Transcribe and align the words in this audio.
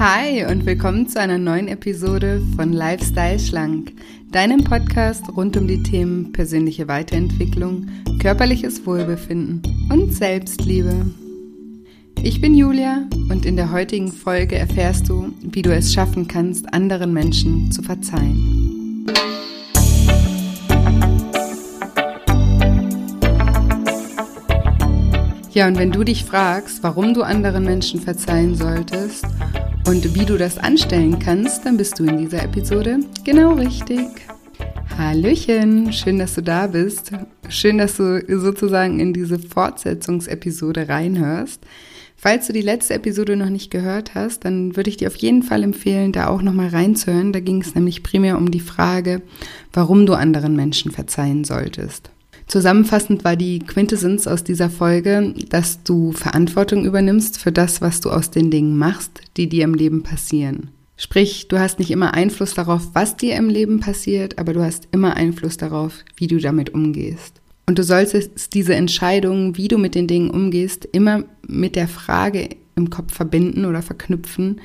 Hi 0.00 0.46
und 0.46 0.64
willkommen 0.64 1.08
zu 1.08 1.20
einer 1.20 1.36
neuen 1.36 1.68
Episode 1.68 2.40
von 2.56 2.72
Lifestyle 2.72 3.38
Schlank, 3.38 3.92
deinem 4.32 4.64
Podcast 4.64 5.24
rund 5.36 5.58
um 5.58 5.68
die 5.68 5.82
Themen 5.82 6.32
persönliche 6.32 6.88
Weiterentwicklung, 6.88 7.86
körperliches 8.18 8.86
Wohlbefinden 8.86 9.60
und 9.92 10.14
Selbstliebe. 10.14 11.04
Ich 12.22 12.40
bin 12.40 12.54
Julia 12.54 13.10
und 13.28 13.44
in 13.44 13.56
der 13.56 13.72
heutigen 13.72 14.10
Folge 14.10 14.56
erfährst 14.56 15.06
du, 15.10 15.34
wie 15.42 15.60
du 15.60 15.70
es 15.70 15.92
schaffen 15.92 16.26
kannst, 16.26 16.72
anderen 16.72 17.12
Menschen 17.12 17.70
zu 17.70 17.82
verzeihen. 17.82 19.04
Ja, 25.52 25.66
und 25.66 25.76
wenn 25.76 25.92
du 25.92 26.04
dich 26.04 26.24
fragst, 26.24 26.82
warum 26.82 27.12
du 27.12 27.22
anderen 27.22 27.64
Menschen 27.64 28.00
verzeihen 28.00 28.54
solltest 28.54 29.26
und 29.86 30.14
wie 30.14 30.24
du 30.24 30.36
das 30.36 30.58
anstellen 30.58 31.18
kannst, 31.18 31.64
dann 31.64 31.76
bist 31.76 31.98
du 31.98 32.04
in 32.04 32.18
dieser 32.18 32.42
Episode 32.42 33.00
genau 33.24 33.54
richtig. 33.54 34.08
Hallöchen, 34.96 35.92
schön, 35.92 36.18
dass 36.18 36.34
du 36.34 36.42
da 36.42 36.66
bist. 36.66 37.12
Schön, 37.48 37.78
dass 37.78 37.96
du 37.96 38.22
sozusagen 38.28 39.00
in 39.00 39.12
diese 39.12 39.38
Fortsetzungsepisode 39.38 40.88
reinhörst. 40.88 41.62
Falls 42.16 42.46
du 42.46 42.52
die 42.52 42.60
letzte 42.60 42.94
Episode 42.94 43.34
noch 43.36 43.48
nicht 43.48 43.70
gehört 43.70 44.14
hast, 44.14 44.44
dann 44.44 44.76
würde 44.76 44.90
ich 44.90 44.98
dir 44.98 45.08
auf 45.08 45.16
jeden 45.16 45.42
Fall 45.42 45.62
empfehlen, 45.62 46.12
da 46.12 46.28
auch 46.28 46.42
nochmal 46.42 46.68
reinzuhören. 46.68 47.32
Da 47.32 47.40
ging 47.40 47.62
es 47.62 47.74
nämlich 47.74 48.02
primär 48.02 48.36
um 48.36 48.50
die 48.50 48.60
Frage, 48.60 49.22
warum 49.72 50.04
du 50.04 50.12
anderen 50.12 50.54
Menschen 50.54 50.90
verzeihen 50.90 51.44
solltest. 51.44 52.10
Zusammenfassend 52.50 53.22
war 53.22 53.36
die 53.36 53.60
Quintessenz 53.60 54.26
aus 54.26 54.42
dieser 54.42 54.70
Folge, 54.70 55.34
dass 55.50 55.84
du 55.84 56.10
Verantwortung 56.10 56.84
übernimmst 56.84 57.38
für 57.38 57.52
das, 57.52 57.80
was 57.80 58.00
du 58.00 58.10
aus 58.10 58.32
den 58.32 58.50
Dingen 58.50 58.76
machst, 58.76 59.20
die 59.36 59.48
dir 59.48 59.62
im 59.62 59.74
Leben 59.74 60.02
passieren. 60.02 60.70
Sprich, 60.96 61.46
du 61.46 61.60
hast 61.60 61.78
nicht 61.78 61.92
immer 61.92 62.12
Einfluss 62.12 62.54
darauf, 62.54 62.88
was 62.92 63.16
dir 63.16 63.36
im 63.36 63.48
Leben 63.48 63.78
passiert, 63.78 64.40
aber 64.40 64.52
du 64.52 64.64
hast 64.64 64.88
immer 64.90 65.14
Einfluss 65.14 65.58
darauf, 65.58 66.02
wie 66.16 66.26
du 66.26 66.38
damit 66.38 66.74
umgehst. 66.74 67.40
Und 67.66 67.78
du 67.78 67.84
solltest 67.84 68.52
diese 68.52 68.74
Entscheidung, 68.74 69.56
wie 69.56 69.68
du 69.68 69.78
mit 69.78 69.94
den 69.94 70.08
Dingen 70.08 70.30
umgehst, 70.30 70.88
immer 70.90 71.22
mit 71.46 71.76
der 71.76 71.86
Frage 71.86 72.48
im 72.74 72.90
Kopf 72.90 73.14
verbinden 73.14 73.64
oder 73.64 73.80
verknüpfen, 73.80 74.60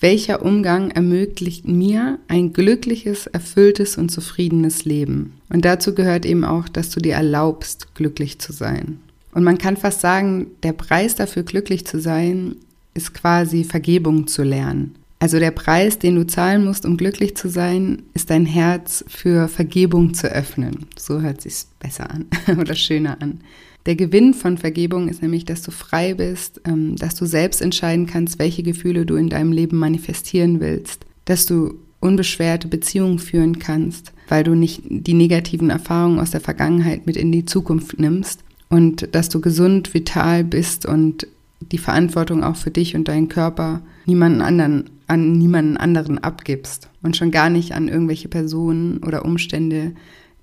welcher 0.00 0.42
Umgang 0.42 0.90
ermöglicht 0.90 1.66
mir 1.66 2.18
ein 2.28 2.52
glückliches, 2.52 3.26
erfülltes 3.26 3.96
und 3.96 4.10
zufriedenes 4.10 4.84
Leben? 4.84 5.34
Und 5.48 5.64
dazu 5.64 5.94
gehört 5.94 6.26
eben 6.26 6.44
auch, 6.44 6.68
dass 6.68 6.90
du 6.90 7.00
dir 7.00 7.14
erlaubst, 7.14 7.94
glücklich 7.94 8.38
zu 8.38 8.52
sein. 8.52 9.00
Und 9.32 9.44
man 9.44 9.58
kann 9.58 9.76
fast 9.76 10.00
sagen, 10.00 10.48
der 10.62 10.72
Preis 10.72 11.14
dafür, 11.14 11.42
glücklich 11.42 11.86
zu 11.86 12.00
sein, 12.00 12.56
ist 12.94 13.14
quasi 13.14 13.64
Vergebung 13.64 14.26
zu 14.26 14.42
lernen. 14.42 14.94
Also 15.18 15.38
der 15.38 15.50
Preis, 15.50 15.98
den 15.98 16.14
du 16.16 16.26
zahlen 16.26 16.64
musst, 16.64 16.84
um 16.84 16.96
glücklich 16.96 17.36
zu 17.36 17.48
sein, 17.48 18.02
ist 18.12 18.28
dein 18.30 18.44
Herz 18.44 19.04
für 19.08 19.48
Vergebung 19.48 20.12
zu 20.12 20.30
öffnen. 20.30 20.86
So 20.96 21.22
hört 21.22 21.40
sich's 21.40 21.68
besser 21.78 22.10
an 22.10 22.26
oder 22.58 22.74
schöner 22.74 23.20
an. 23.22 23.40
Der 23.86 23.94
Gewinn 23.94 24.34
von 24.34 24.58
Vergebung 24.58 25.08
ist 25.08 25.22
nämlich, 25.22 25.44
dass 25.44 25.62
du 25.62 25.70
frei 25.70 26.14
bist, 26.14 26.60
ähm, 26.66 26.96
dass 26.96 27.14
du 27.14 27.24
selbst 27.24 27.62
entscheiden 27.62 28.06
kannst, 28.06 28.38
welche 28.40 28.64
Gefühle 28.64 29.06
du 29.06 29.14
in 29.14 29.28
deinem 29.28 29.52
Leben 29.52 29.76
manifestieren 29.78 30.60
willst, 30.60 31.06
dass 31.24 31.46
du 31.46 31.74
unbeschwerte 32.00 32.66
Beziehungen 32.66 33.20
führen 33.20 33.60
kannst, 33.60 34.12
weil 34.28 34.42
du 34.42 34.54
nicht 34.54 34.82
die 34.88 35.14
negativen 35.14 35.70
Erfahrungen 35.70 36.18
aus 36.18 36.32
der 36.32 36.40
Vergangenheit 36.40 37.06
mit 37.06 37.16
in 37.16 37.30
die 37.30 37.46
Zukunft 37.46 37.98
nimmst 37.98 38.40
und 38.68 39.14
dass 39.14 39.28
du 39.28 39.40
gesund, 39.40 39.94
vital 39.94 40.42
bist 40.42 40.84
und 40.84 41.28
die 41.60 41.78
Verantwortung 41.78 42.42
auch 42.42 42.56
für 42.56 42.70
dich 42.70 42.96
und 42.96 43.08
deinen 43.08 43.28
Körper 43.28 43.82
niemanden 44.04 44.42
anderen, 44.42 44.90
an 45.06 45.32
niemanden 45.32 45.76
anderen 45.76 46.18
abgibst 46.18 46.90
und 47.02 47.16
schon 47.16 47.30
gar 47.30 47.50
nicht 47.50 47.72
an 47.72 47.88
irgendwelche 47.88 48.28
Personen 48.28 48.98
oder 48.98 49.24
Umstände, 49.24 49.92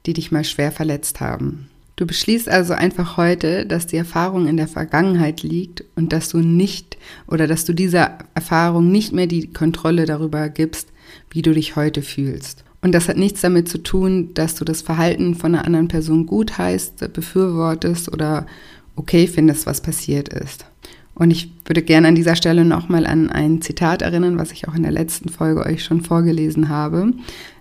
die 0.06 0.14
dich 0.14 0.32
mal 0.32 0.44
schwer 0.44 0.72
verletzt 0.72 1.20
haben. 1.20 1.68
Du 1.96 2.08
beschließt 2.08 2.50
also 2.50 2.74
einfach 2.74 3.18
heute, 3.18 3.66
dass 3.68 3.86
die 3.86 3.98
Erfahrung 3.98 4.48
in 4.48 4.58
der 4.58 4.68
Vergangenheit 4.68 5.44
liegt 5.44 5.84
und 5.96 6.12
dass 6.12 6.30
du 6.30 6.40
nicht 6.40 6.98
oder 7.28 7.46
dass 7.46 7.66
du 7.66 7.74
dieser 7.74 8.18
Erfahrung 8.34 8.92
nicht 8.92 9.14
mehr 9.14 9.28
die 9.28 9.54
Kontrolle 9.54 10.06
darüber 10.06 10.50
gibst, 10.50 10.90
wie 11.30 11.44
du 11.44 11.54
dich 11.54 11.76
heute 11.76 12.02
fühlst. 12.02 12.64
Und 12.82 12.94
das 12.94 13.08
hat 13.08 13.18
nichts 13.18 13.42
damit 13.42 13.70
zu 13.70 13.78
tun, 13.78 14.34
dass 14.34 14.56
du 14.56 14.66
das 14.66 14.82
Verhalten 14.82 15.36
von 15.36 15.54
einer 15.54 15.66
anderen 15.66 15.88
Person 15.88 16.26
gut 16.26 16.58
heißt, 16.58 17.14
befürwortest 17.14 18.12
oder 18.12 18.48
okay 18.96 19.28
findest, 19.28 19.66
was 19.66 19.82
passiert 19.82 20.30
ist. 20.30 20.66
Und 21.16 21.30
ich 21.30 21.52
würde 21.66 21.84
gerne 21.84 22.08
an 22.08 22.16
dieser 22.16 22.36
Stelle 22.36 22.66
nochmal 22.66 23.06
an 23.06 23.30
ein 23.30 23.62
Zitat 23.62 24.02
erinnern, 24.02 24.40
was 24.40 24.52
ich 24.52 24.68
auch 24.68 24.74
in 24.74 24.82
der 24.82 24.92
letzten 24.92 25.30
Folge 25.30 25.64
euch 25.66 25.84
schon 25.84 26.02
vorgelesen 26.02 26.70
habe, 26.70 27.14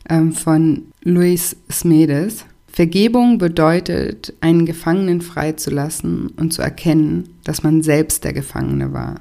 ähm, 0.09 0.33
von 0.33 0.85
Luis 1.05 1.57
Smedes. 1.71 2.47
Vergebung 2.75 3.37
bedeutet, 3.37 4.33
einen 4.41 4.65
Gefangenen 4.65 5.21
freizulassen 5.21 6.29
und 6.39 6.55
zu 6.55 6.63
erkennen, 6.63 7.29
dass 7.45 7.63
man 7.63 7.83
selbst 7.83 8.25
der 8.25 8.33
Gefangene 8.33 8.95
war. 8.95 9.17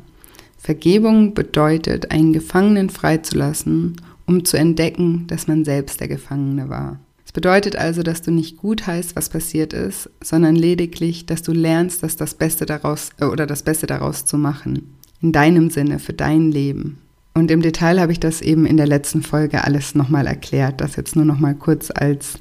Vergebung 0.57 1.33
bedeutet, 1.33 2.11
einen 2.11 2.31
Gefangenen 2.31 2.89
freizulassen, 2.89 3.97
um 4.25 4.45
zu 4.45 4.55
entdecken, 4.55 5.27
dass 5.27 5.47
man 5.47 5.65
selbst 5.65 5.99
der 5.99 6.07
Gefangene 6.07 6.69
war. 6.69 7.01
Es 7.25 7.33
bedeutet 7.33 7.75
also, 7.75 8.03
dass 8.03 8.21
du 8.21 8.31
nicht 8.31 8.55
gut 8.55 8.87
heißt, 8.87 9.17
was 9.17 9.27
passiert 9.27 9.73
ist, 9.73 10.09
sondern 10.23 10.55
lediglich, 10.55 11.25
dass 11.25 11.41
du 11.41 11.51
lernst, 11.51 12.03
dass 12.03 12.15
das 12.15 12.35
Beste 12.35 12.65
daraus 12.65 13.09
äh, 13.19 13.25
oder 13.25 13.45
das 13.47 13.63
Beste 13.63 13.85
daraus 13.85 14.23
zu 14.23 14.37
machen. 14.37 14.95
In 15.21 15.33
deinem 15.33 15.69
Sinne, 15.69 15.99
für 15.99 16.13
dein 16.13 16.51
Leben. 16.51 16.99
Und 17.33 17.51
im 17.51 17.61
Detail 17.61 17.99
habe 17.99 18.13
ich 18.13 18.19
das 18.19 18.41
eben 18.41 18.65
in 18.65 18.77
der 18.77 18.87
letzten 18.87 19.23
Folge 19.23 19.65
alles 19.65 19.93
nochmal 19.93 20.27
erklärt. 20.27 20.79
Das 20.79 20.95
jetzt 20.95 21.17
nur 21.17 21.25
nochmal 21.25 21.55
kurz 21.55 21.91
als 21.93 22.39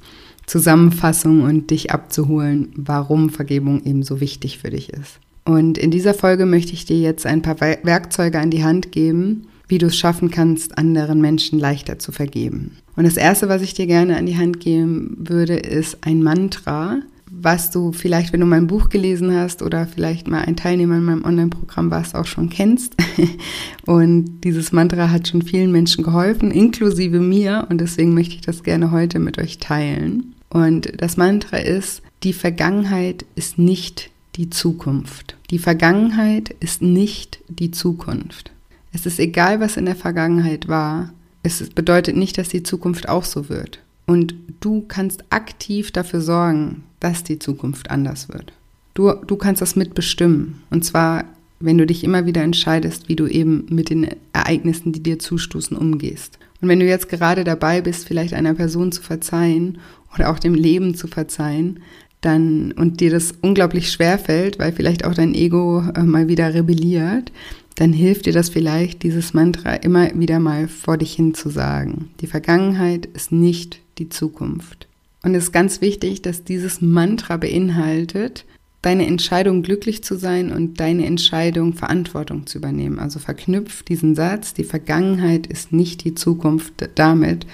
Zusammenfassung 0.51 1.43
und 1.43 1.71
dich 1.71 1.93
abzuholen, 1.93 2.73
warum 2.75 3.31
Vergebung 3.31 3.85
eben 3.85 4.03
so 4.03 4.21
wichtig 4.21 4.59
für 4.59 4.71
dich 4.71 4.93
ist. 4.93 5.21
Und 5.45 5.79
in 5.79 5.93
dieser 5.93 6.13
Folge 6.13 6.45
möchte 6.45 6.73
ich 6.73 6.85
dir 6.85 6.99
jetzt 6.99 7.25
ein 7.25 7.41
paar 7.41 7.61
Werkzeuge 7.61 8.41
an 8.41 8.51
die 8.51 8.65
Hand 8.65 8.91
geben, 8.91 9.47
wie 9.69 9.79
du 9.79 9.87
es 9.87 9.97
schaffen 9.97 10.33
kannst, 10.33 10.77
anderen 10.77 11.21
Menschen 11.21 11.61
leichter 11.61 12.01
zu 12.01 12.11
vergeben. 12.11 12.79
Und 12.97 13.05
das 13.05 13.17
Erste, 13.17 13.49
was 13.49 13.63
ich 13.63 13.75
dir 13.75 13.87
gerne 13.87 14.17
an 14.17 14.27
die 14.27 14.37
Hand 14.37 14.59
geben 14.59 15.17
würde, 15.21 15.55
ist 15.55 15.99
ein 16.01 16.21
Mantra, 16.21 16.99
was 17.31 17.71
du 17.71 17.93
vielleicht, 17.93 18.33
wenn 18.33 18.41
du 18.41 18.47
mein 18.47 18.67
Buch 18.67 18.89
gelesen 18.89 19.33
hast 19.33 19.63
oder 19.63 19.87
vielleicht 19.87 20.27
mal 20.27 20.41
ein 20.43 20.57
Teilnehmer 20.57 20.97
in 20.97 21.05
meinem 21.05 21.25
Online-Programm 21.25 21.93
warst, 21.93 22.17
auch 22.17 22.27
schon 22.27 22.51
kennst. 22.51 22.97
Und 23.87 24.41
dieses 24.43 24.73
Mantra 24.73 25.11
hat 25.11 25.29
schon 25.29 25.43
vielen 25.43 25.71
Menschen 25.71 26.03
geholfen, 26.03 26.51
inklusive 26.51 27.21
mir. 27.21 27.69
Und 27.71 27.81
deswegen 27.81 28.15
möchte 28.15 28.35
ich 28.35 28.41
das 28.41 28.65
gerne 28.65 28.91
heute 28.91 29.21
mit 29.21 29.39
euch 29.39 29.59
teilen. 29.59 30.35
Und 30.51 31.01
das 31.01 31.17
Mantra 31.17 31.59
ist, 31.59 32.03
die 32.23 32.33
Vergangenheit 32.33 33.25
ist 33.35 33.59
nicht 33.59 34.11
die 34.37 34.51
Zukunft. 34.51 35.37
Die 35.51 35.59
Vergangenheit 35.59 36.55
ist 36.61 36.83
nicht 36.83 37.41
die 37.49 37.71
Zukunft. 37.71 38.51
Es 38.93 39.07
ist 39.07 39.19
egal, 39.19 39.61
was 39.61 39.77
in 39.77 39.87
der 39.87 39.97
Vergangenheit 39.97 40.69
war. 40.69 41.13
Es 41.43 41.71
bedeutet 41.71 42.17
nicht, 42.17 42.37
dass 42.37 42.49
die 42.49 42.63
Zukunft 42.63 43.09
auch 43.09 43.25
so 43.25 43.49
wird. 43.49 43.81
Und 44.07 44.35
du 44.61 44.85
kannst 44.87 45.25
aktiv 45.31 45.93
dafür 45.93 46.21
sorgen, 46.21 46.83
dass 46.99 47.23
die 47.23 47.39
Zukunft 47.39 47.91
anders 47.91 48.29
wird. 48.29 48.53
Du, 48.95 49.13
du 49.13 49.37
kannst 49.37 49.63
das 49.63 49.77
mitbestimmen. 49.77 50.63
Und 50.71 50.85
zwar, 50.85 51.25
wenn 51.61 51.79
du 51.79 51.87
dich 51.87 52.03
immer 52.03 52.27
wieder 52.27 52.43
entscheidest, 52.43 53.09
wie 53.09 53.17
du 53.17 53.29
eben 53.29 53.67
mit 53.71 53.89
den 53.89 54.09
Ereignissen, 54.33 54.93
die 54.93 55.03
dir 55.03 55.21
zustoßen, 55.21 55.77
umgehst. 55.77 56.39
Und 56.61 56.69
wenn 56.69 56.81
du 56.81 56.87
jetzt 56.87 57.09
gerade 57.09 57.45
dabei 57.45 57.81
bist, 57.81 58.07
vielleicht 58.07 58.35
einer 58.35 58.55
Person 58.55 58.93
zu 58.93 59.01
verzeihen 59.01 59.79
oder 60.15 60.31
auch 60.31 60.39
dem 60.39 60.55
Leben 60.55 60.95
zu 60.95 61.07
verzeihen, 61.07 61.81
dann 62.21 62.73
und 62.73 63.01
dir 63.01 63.11
das 63.11 63.33
unglaublich 63.41 63.91
schwer 63.91 64.19
fällt, 64.19 64.59
weil 64.59 64.73
vielleicht 64.73 65.05
auch 65.05 65.15
dein 65.15 65.35
Ego 65.35 65.83
äh, 65.95 66.03
mal 66.03 66.29
wieder 66.29 66.53
rebelliert, 66.53 67.33
dann 67.77 67.93
hilft 67.93 68.27
dir 68.27 68.33
das 68.33 68.51
vielleicht, 68.51 69.03
dieses 69.03 69.33
Mantra 69.33 69.75
immer 69.75 70.11
wieder 70.15 70.39
mal 70.39 70.69
vor 70.69 70.99
dich 70.99 71.15
hin 71.15 71.33
zu 71.33 71.49
sagen. 71.49 72.11
Die 72.21 72.27
Vergangenheit 72.27 73.07
ist 73.07 73.33
nicht 73.33 73.81
die 73.99 74.11
Zukunft. 74.11 74.87
Und 75.23 75.35
es 75.35 75.45
ist 75.45 75.53
ganz 75.53 75.81
wichtig, 75.81 76.23
dass 76.23 76.45
dieses 76.45 76.81
Mantra 76.81 77.37
beinhaltet, 77.37 78.45
deine 78.83 79.07
Entscheidung 79.07 79.63
glücklich 79.63 80.03
zu 80.03 80.17
sein 80.17 80.53
und 80.53 80.81
deine 80.81 81.05
Entscheidung 81.05 81.75
Verantwortung 81.75 82.47
zu 82.47 82.59
übernehmen. 82.59 82.99
Also 82.99 83.19
verknüpft 83.19 83.89
diesen 83.89 84.15
Satz, 84.15 84.55
die 84.55 84.65
Vergangenheit 84.65 85.47
ist 85.47 85.73
nicht 85.73 86.05
die 86.05 86.15
Zukunft 86.15 86.89
damit, 86.95 87.47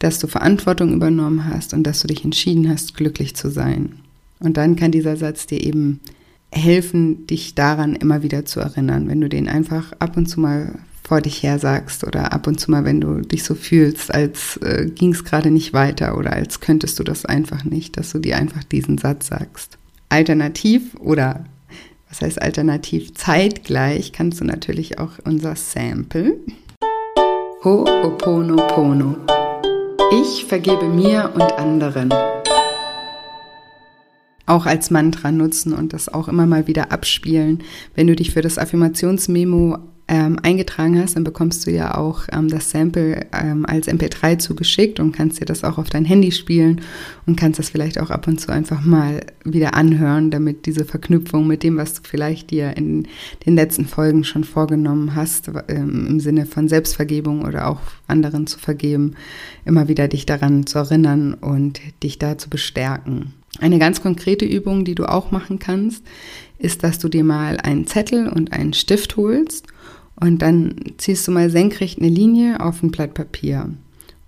dass 0.00 0.18
du 0.18 0.26
Verantwortung 0.26 0.92
übernommen 0.92 1.46
hast 1.46 1.74
und 1.74 1.84
dass 1.84 2.00
du 2.00 2.08
dich 2.08 2.24
entschieden 2.24 2.68
hast, 2.68 2.96
glücklich 2.96 3.36
zu 3.36 3.50
sein. 3.50 4.00
Und 4.40 4.56
dann 4.56 4.74
kann 4.74 4.90
dieser 4.90 5.16
Satz 5.16 5.46
dir 5.46 5.62
eben 5.62 6.00
helfen, 6.50 7.26
dich 7.28 7.54
daran 7.54 7.94
immer 7.94 8.22
wieder 8.24 8.44
zu 8.44 8.58
erinnern, 8.58 9.08
wenn 9.08 9.20
du 9.20 9.28
den 9.28 9.48
einfach 9.48 9.92
ab 10.00 10.16
und 10.16 10.26
zu 10.26 10.40
mal 10.40 10.80
vor 11.04 11.20
dich 11.20 11.42
her 11.42 11.58
sagst 11.58 12.04
oder 12.04 12.32
ab 12.32 12.46
und 12.46 12.58
zu 12.58 12.70
mal, 12.70 12.84
wenn 12.84 13.00
du 13.00 13.20
dich 13.20 13.44
so 13.44 13.54
fühlst, 13.54 14.12
als 14.12 14.56
äh, 14.58 14.86
ging 14.92 15.12
es 15.12 15.24
gerade 15.24 15.50
nicht 15.50 15.72
weiter 15.72 16.16
oder 16.16 16.32
als 16.32 16.60
könntest 16.60 16.98
du 16.98 17.04
das 17.04 17.24
einfach 17.24 17.64
nicht, 17.64 17.96
dass 17.96 18.10
du 18.10 18.18
dir 18.18 18.36
einfach 18.36 18.64
diesen 18.64 18.98
Satz 18.98 19.28
sagst. 19.28 19.78
Alternativ 20.12 20.94
oder 21.00 21.46
was 22.10 22.20
heißt 22.20 22.42
alternativ 22.42 23.14
zeitgleich 23.14 24.12
kannst 24.12 24.42
du 24.42 24.44
natürlich 24.44 24.98
auch 24.98 25.12
unser 25.24 25.56
Sample 25.56 26.36
Ho'oponopono. 27.64 29.16
Ich 30.20 30.44
vergebe 30.44 30.86
mir 30.86 31.30
und 31.32 31.58
anderen. 31.58 32.12
Auch 34.44 34.66
als 34.66 34.90
Mantra 34.90 35.32
nutzen 35.32 35.72
und 35.72 35.94
das 35.94 36.12
auch 36.12 36.28
immer 36.28 36.44
mal 36.44 36.66
wieder 36.66 36.92
abspielen. 36.92 37.62
Wenn 37.94 38.06
du 38.06 38.14
dich 38.14 38.32
für 38.32 38.42
das 38.42 38.58
Affirmationsmemo 38.58 39.78
ähm, 40.12 40.38
eingetragen 40.42 41.00
hast, 41.00 41.16
dann 41.16 41.24
bekommst 41.24 41.66
du 41.66 41.70
ja 41.70 41.96
auch 41.96 42.24
ähm, 42.30 42.48
das 42.48 42.70
Sample 42.70 43.24
ähm, 43.32 43.64
als 43.64 43.88
MP3 43.88 44.38
zugeschickt 44.38 45.00
und 45.00 45.12
kannst 45.12 45.40
dir 45.40 45.46
das 45.46 45.64
auch 45.64 45.78
auf 45.78 45.88
dein 45.88 46.04
Handy 46.04 46.32
spielen 46.32 46.82
und 47.24 47.36
kannst 47.36 47.58
das 47.58 47.70
vielleicht 47.70 47.98
auch 47.98 48.10
ab 48.10 48.28
und 48.28 48.38
zu 48.38 48.52
einfach 48.52 48.84
mal 48.84 49.22
wieder 49.42 49.72
anhören, 49.72 50.30
damit 50.30 50.66
diese 50.66 50.84
Verknüpfung 50.84 51.46
mit 51.46 51.62
dem, 51.62 51.78
was 51.78 51.94
du 51.94 52.02
vielleicht 52.04 52.50
dir 52.50 52.76
in 52.76 53.08
den 53.46 53.54
letzten 53.54 53.86
Folgen 53.86 54.22
schon 54.22 54.44
vorgenommen 54.44 55.14
hast, 55.14 55.50
ähm, 55.68 56.06
im 56.06 56.20
Sinne 56.20 56.44
von 56.44 56.68
Selbstvergebung 56.68 57.46
oder 57.46 57.68
auch 57.68 57.80
anderen 58.06 58.46
zu 58.46 58.58
vergeben, 58.58 59.14
immer 59.64 59.88
wieder 59.88 60.08
dich 60.08 60.26
daran 60.26 60.66
zu 60.66 60.76
erinnern 60.76 61.32
und 61.32 61.80
dich 62.02 62.18
da 62.18 62.36
zu 62.36 62.50
bestärken. 62.50 63.32
Eine 63.60 63.78
ganz 63.78 64.02
konkrete 64.02 64.44
Übung, 64.44 64.84
die 64.84 64.94
du 64.94 65.06
auch 65.06 65.30
machen 65.30 65.58
kannst, 65.58 66.04
ist, 66.58 66.82
dass 66.82 66.98
du 66.98 67.08
dir 67.08 67.24
mal 67.24 67.56
einen 67.56 67.86
Zettel 67.86 68.28
und 68.28 68.52
einen 68.52 68.74
Stift 68.74 69.16
holst 69.16 69.71
und 70.22 70.40
dann 70.40 70.76
ziehst 70.98 71.26
du 71.26 71.32
mal 71.32 71.50
senkrecht 71.50 71.98
eine 71.98 72.08
Linie 72.08 72.60
auf 72.60 72.80
ein 72.80 72.92
Blatt 72.92 73.12
Papier. 73.12 73.70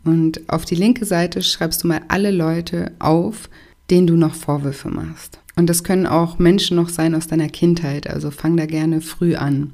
Und 0.03 0.41
auf 0.49 0.65
die 0.65 0.75
linke 0.75 1.05
Seite 1.05 1.41
schreibst 1.41 1.85
du 1.85 1.87
mal 1.87 2.01
alle 2.09 2.33
Leute 2.33 2.91
auf, 2.99 3.49
denen 3.91 4.09
du 4.09 4.17
noch 4.17 4.35
Vorwürfe 4.35 4.89
machst. 4.89 5.39
Und 5.55 5.71
das 5.71 5.85
können 5.85 6.09
auch 6.09 6.41
Menschen 6.41 6.77
noch 6.77 6.89
sein 6.89 7.15
aus 7.15 7.29
deiner 7.29 7.49
Kindheit. 7.49 8.11
Also 8.11 8.33
fang 8.33 8.57
da 8.57 8.67
gerne 8.67 9.03
früh 9.03 9.37
an. 9.37 9.71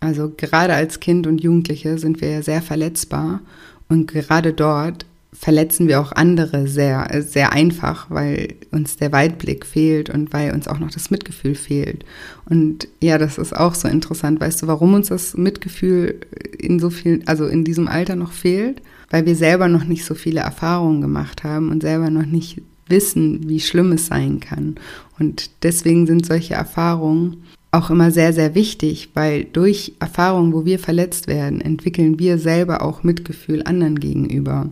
Also 0.00 0.32
gerade 0.36 0.74
als 0.74 0.98
Kind 0.98 1.28
und 1.28 1.40
Jugendliche 1.40 1.98
sind 1.98 2.20
wir 2.20 2.30
ja 2.30 2.42
sehr 2.42 2.62
verletzbar. 2.62 3.40
Und 3.88 4.10
gerade 4.10 4.52
dort 4.52 5.06
verletzen 5.32 5.86
wir 5.86 6.00
auch 6.00 6.12
andere 6.12 6.66
sehr, 6.66 7.22
sehr 7.22 7.52
einfach, 7.52 8.10
weil 8.10 8.54
uns 8.72 8.96
der 8.96 9.12
Weitblick 9.12 9.64
fehlt 9.64 10.10
und 10.10 10.32
weil 10.32 10.52
uns 10.52 10.66
auch 10.66 10.78
noch 10.78 10.90
das 10.90 11.10
Mitgefühl 11.10 11.54
fehlt. 11.54 12.04
Und 12.48 12.88
ja, 13.00 13.16
das 13.16 13.38
ist 13.38 13.56
auch 13.56 13.74
so 13.74 13.86
interessant. 13.86 14.40
Weißt 14.40 14.62
du, 14.62 14.66
warum 14.66 14.94
uns 14.94 15.08
das 15.08 15.36
Mitgefühl 15.36 16.20
in 16.58 16.80
so 16.80 16.90
viel, 16.90 17.22
also 17.26 17.46
in 17.46 17.64
diesem 17.64 17.86
Alter 17.86 18.16
noch 18.16 18.32
fehlt? 18.32 18.82
Weil 19.08 19.26
wir 19.26 19.36
selber 19.36 19.68
noch 19.68 19.84
nicht 19.84 20.04
so 20.04 20.14
viele 20.14 20.40
Erfahrungen 20.40 21.00
gemacht 21.00 21.42
haben 21.44 21.70
und 21.70 21.82
selber 21.82 22.10
noch 22.10 22.26
nicht 22.26 22.62
wissen, 22.88 23.48
wie 23.48 23.60
schlimm 23.60 23.92
es 23.92 24.06
sein 24.06 24.40
kann. 24.40 24.76
Und 25.18 25.50
deswegen 25.62 26.06
sind 26.06 26.26
solche 26.26 26.54
Erfahrungen 26.54 27.44
auch 27.72 27.90
immer 27.90 28.10
sehr, 28.10 28.32
sehr 28.32 28.54
wichtig, 28.54 29.10
weil 29.14 29.44
durch 29.44 29.94
Erfahrungen, 30.00 30.52
wo 30.52 30.64
wir 30.64 30.78
verletzt 30.78 31.28
werden, 31.28 31.60
entwickeln 31.60 32.18
wir 32.18 32.38
selber 32.38 32.82
auch 32.82 33.04
Mitgefühl 33.04 33.62
anderen 33.62 34.00
gegenüber. 34.00 34.70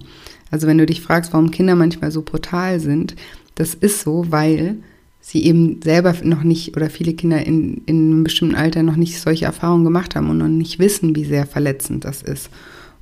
Also 0.50 0.67
wenn 0.67 0.79
du 0.79 0.87
dich 0.87 1.00
fragst, 1.00 1.33
warum 1.33 1.50
Kinder 1.50 1.75
manchmal 1.75 2.11
so 2.11 2.23
brutal 2.23 2.81
sind, 2.81 3.17
das 3.55 3.75
ist 3.75 4.00
so, 4.03 4.27
weil 4.31 4.77
sie 5.21 5.45
eben 5.45 5.83
selber 5.83 6.15
noch 6.23 6.43
nicht 6.43 6.77
oder 6.77 6.89
viele 6.89 7.12
Kinder 7.12 7.45
in, 7.45 7.83
in 7.87 8.12
einem 8.12 8.25
bestimmten 8.25 8.55
Alter 8.55 8.83
noch 8.83 8.97
nicht 8.97 9.21
solche 9.21 9.45
Erfahrungen 9.45 9.85
gemacht 9.85 10.17
haben 10.17 10.31
und 10.31 10.39
noch 10.39 10.49
nicht 10.49 10.79
wissen, 10.79 11.15
wie 11.17 11.25
sehr 11.25 11.47
verletzend 11.47 12.05
das 12.05 12.23
ist. 12.23 12.50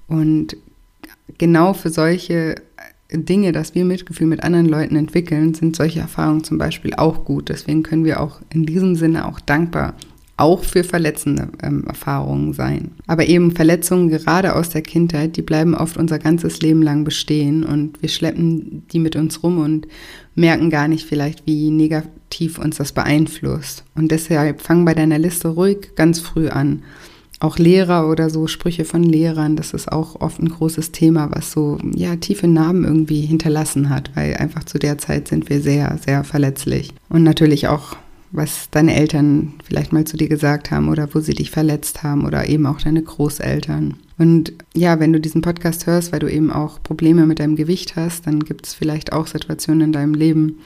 Und 0.08 0.56
genau 1.38 1.72
für 1.72 1.90
solche 1.90 2.56
Dinge, 3.12 3.52
dass 3.52 3.74
wir 3.74 3.84
Mitgefühl 3.84 4.26
mit 4.26 4.42
anderen 4.42 4.66
Leuten 4.66 4.96
entwickeln, 4.96 5.54
sind 5.54 5.76
solche 5.76 6.00
Erfahrungen 6.00 6.42
zum 6.42 6.58
Beispiel 6.58 6.94
auch 6.94 7.24
gut. 7.24 7.48
Deswegen 7.48 7.82
können 7.82 8.04
wir 8.04 8.20
auch 8.20 8.40
in 8.50 8.66
diesem 8.66 8.96
Sinne 8.96 9.26
auch 9.28 9.38
dankbar 9.38 9.94
auch 10.36 10.64
für 10.64 10.84
verletzende 10.84 11.48
ähm, 11.62 11.84
Erfahrungen 11.86 12.52
sein. 12.52 12.92
Aber 13.06 13.26
eben 13.26 13.52
Verletzungen 13.52 14.10
gerade 14.10 14.54
aus 14.54 14.68
der 14.68 14.82
Kindheit, 14.82 15.36
die 15.36 15.42
bleiben 15.42 15.74
oft 15.74 15.96
unser 15.96 16.18
ganzes 16.18 16.60
Leben 16.60 16.82
lang 16.82 17.04
bestehen 17.04 17.64
und 17.64 18.02
wir 18.02 18.08
schleppen 18.10 18.86
die 18.92 18.98
mit 18.98 19.16
uns 19.16 19.42
rum 19.42 19.58
und 19.58 19.88
merken 20.34 20.68
gar 20.68 20.88
nicht 20.88 21.06
vielleicht, 21.06 21.46
wie 21.46 21.70
negativ 21.70 22.58
uns 22.58 22.76
das 22.76 22.92
beeinflusst. 22.92 23.84
Und 23.94 24.10
deshalb 24.10 24.60
fang 24.60 24.84
bei 24.84 24.92
deiner 24.92 25.18
Liste 25.18 25.48
ruhig 25.48 25.94
ganz 25.96 26.20
früh 26.20 26.48
an. 26.48 26.82
Auch 27.38 27.58
Lehrer 27.58 28.08
oder 28.08 28.30
so 28.30 28.46
Sprüche 28.46 28.86
von 28.86 29.02
Lehrern, 29.02 29.56
das 29.56 29.74
ist 29.74 29.92
auch 29.92 30.20
oft 30.20 30.40
ein 30.40 30.48
großes 30.48 30.92
Thema, 30.92 31.30
was 31.32 31.52
so 31.52 31.78
ja 31.94 32.16
tiefe 32.16 32.48
Narben 32.48 32.84
irgendwie 32.84 33.20
hinterlassen 33.20 33.90
hat, 33.90 34.10
weil 34.14 34.36
einfach 34.36 34.64
zu 34.64 34.78
der 34.78 34.96
Zeit 34.96 35.28
sind 35.28 35.50
wir 35.50 35.60
sehr, 35.60 35.98
sehr 36.02 36.24
verletzlich. 36.24 36.94
Und 37.10 37.24
natürlich 37.24 37.68
auch 37.68 37.96
was 38.36 38.68
deine 38.70 38.94
Eltern 38.94 39.54
vielleicht 39.64 39.92
mal 39.92 40.04
zu 40.04 40.16
dir 40.16 40.28
gesagt 40.28 40.70
haben 40.70 40.88
oder 40.88 41.08
wo 41.14 41.20
sie 41.20 41.34
dich 41.34 41.50
verletzt 41.50 42.02
haben 42.02 42.26
oder 42.26 42.48
eben 42.48 42.66
auch 42.66 42.80
deine 42.80 43.02
Großeltern. 43.02 43.94
Und 44.18 44.52
ja, 44.74 45.00
wenn 45.00 45.12
du 45.12 45.20
diesen 45.20 45.42
Podcast 45.42 45.86
hörst, 45.86 46.12
weil 46.12 46.20
du 46.20 46.30
eben 46.30 46.50
auch 46.50 46.82
Probleme 46.82 47.26
mit 47.26 47.38
deinem 47.38 47.56
Gewicht 47.56 47.96
hast, 47.96 48.26
dann 48.26 48.40
gibt 48.40 48.66
es 48.66 48.74
vielleicht 48.74 49.12
auch 49.12 49.26
Situationen 49.26 49.88
in 49.88 49.92
deinem 49.92 50.14
Leben, 50.14 50.60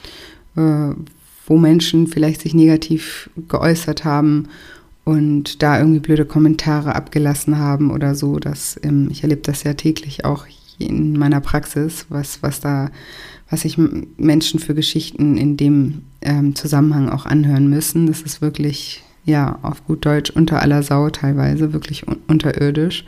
äh, 0.55 0.89
wo 1.47 1.57
Menschen 1.57 2.07
vielleicht 2.07 2.41
sich 2.41 2.53
negativ 2.53 3.29
geäußert 3.47 4.05
haben 4.05 4.49
und 5.03 5.63
da 5.63 5.79
irgendwie 5.79 5.99
blöde 5.99 6.25
Kommentare 6.25 6.95
abgelassen 6.95 7.57
haben 7.57 7.91
oder 7.91 8.15
so. 8.15 8.39
Dass, 8.39 8.79
ähm, 8.83 9.07
ich 9.11 9.23
erlebe 9.23 9.41
das 9.41 9.63
ja 9.63 9.73
täglich 9.73 10.23
auch 10.25 10.45
in 10.77 11.17
meiner 11.17 11.41
Praxis, 11.41 12.05
was, 12.09 12.41
was 12.41 12.59
da 12.59 12.89
was 13.51 13.61
sich 13.61 13.77
Menschen 14.17 14.59
für 14.59 14.73
Geschichten 14.73 15.37
in 15.37 15.57
dem 15.57 16.03
ähm, 16.21 16.55
Zusammenhang 16.55 17.09
auch 17.09 17.25
anhören 17.25 17.69
müssen. 17.69 18.07
Das 18.07 18.21
ist 18.21 18.41
wirklich, 18.41 19.03
ja, 19.25 19.59
auf 19.61 19.85
gut 19.85 20.05
Deutsch 20.05 20.31
unter 20.31 20.61
aller 20.61 20.81
Sau 20.83 21.09
teilweise, 21.09 21.73
wirklich 21.73 22.07
un 22.07 22.17
unterirdisch. 22.27 23.05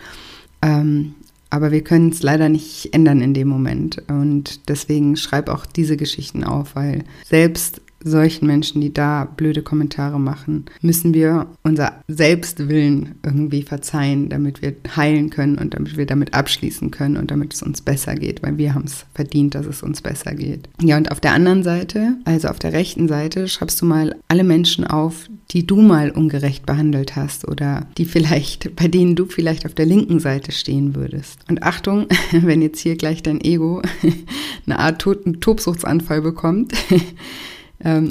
Ähm, 0.61 1.15
aber 1.49 1.71
wir 1.71 1.83
können 1.83 2.09
es 2.09 2.23
leider 2.23 2.49
nicht 2.49 2.93
ändern 2.93 3.21
in 3.21 3.33
dem 3.33 3.47
Moment. 3.47 4.01
Und 4.09 4.67
deswegen 4.69 5.15
schreib 5.15 5.49
auch 5.49 5.65
diese 5.65 5.97
Geschichten 5.97 6.43
auf, 6.43 6.75
weil 6.75 7.05
selbst 7.23 7.79
solchen 8.03 8.47
Menschen, 8.47 8.81
die 8.81 8.93
da 8.93 9.25
blöde 9.25 9.61
Kommentare 9.61 10.19
machen, 10.19 10.65
müssen 10.81 11.13
wir 11.13 11.47
unser 11.63 12.01
Selbstwillen 12.07 13.15
irgendwie 13.23 13.63
verzeihen, 13.63 14.29
damit 14.29 14.61
wir 14.61 14.73
heilen 14.95 15.29
können 15.29 15.57
und 15.57 15.73
damit 15.73 15.97
wir 15.97 16.05
damit 16.05 16.33
abschließen 16.33 16.91
können 16.91 17.17
und 17.17 17.31
damit 17.31 17.53
es 17.53 17.63
uns 17.63 17.81
besser 17.81 18.15
geht, 18.15 18.43
weil 18.43 18.57
wir 18.57 18.73
haben 18.73 18.85
es 18.85 19.05
verdient, 19.13 19.55
dass 19.55 19.65
es 19.65 19.83
uns 19.83 20.01
besser 20.01 20.35
geht. 20.35 20.69
Ja, 20.81 20.97
und 20.97 21.11
auf 21.11 21.19
der 21.19 21.33
anderen 21.33 21.63
Seite, 21.63 22.17
also 22.25 22.47
auf 22.49 22.59
der 22.59 22.73
rechten 22.73 23.07
Seite, 23.07 23.47
schreibst 23.47 23.81
du 23.81 23.85
mal 23.85 24.15
alle 24.27 24.43
Menschen 24.43 24.85
auf, 24.85 25.29
die 25.51 25.67
du 25.67 25.81
mal 25.81 26.09
ungerecht 26.09 26.65
behandelt 26.65 27.15
hast 27.15 27.47
oder 27.47 27.85
die 27.97 28.05
vielleicht, 28.05 28.75
bei 28.75 28.87
denen 28.87 29.15
du 29.15 29.25
vielleicht 29.25 29.65
auf 29.65 29.73
der 29.73 29.85
linken 29.85 30.19
Seite 30.19 30.51
stehen 30.51 30.95
würdest. 30.95 31.39
Und 31.49 31.63
Achtung, 31.63 32.07
wenn 32.31 32.61
jetzt 32.61 32.79
hier 32.79 32.95
gleich 32.95 33.23
dein 33.23 33.41
Ego 33.41 33.81
eine 34.65 34.79
Art 34.79 35.01
Tobsuchtsanfall 35.01 36.21
bekommt, 36.21 36.73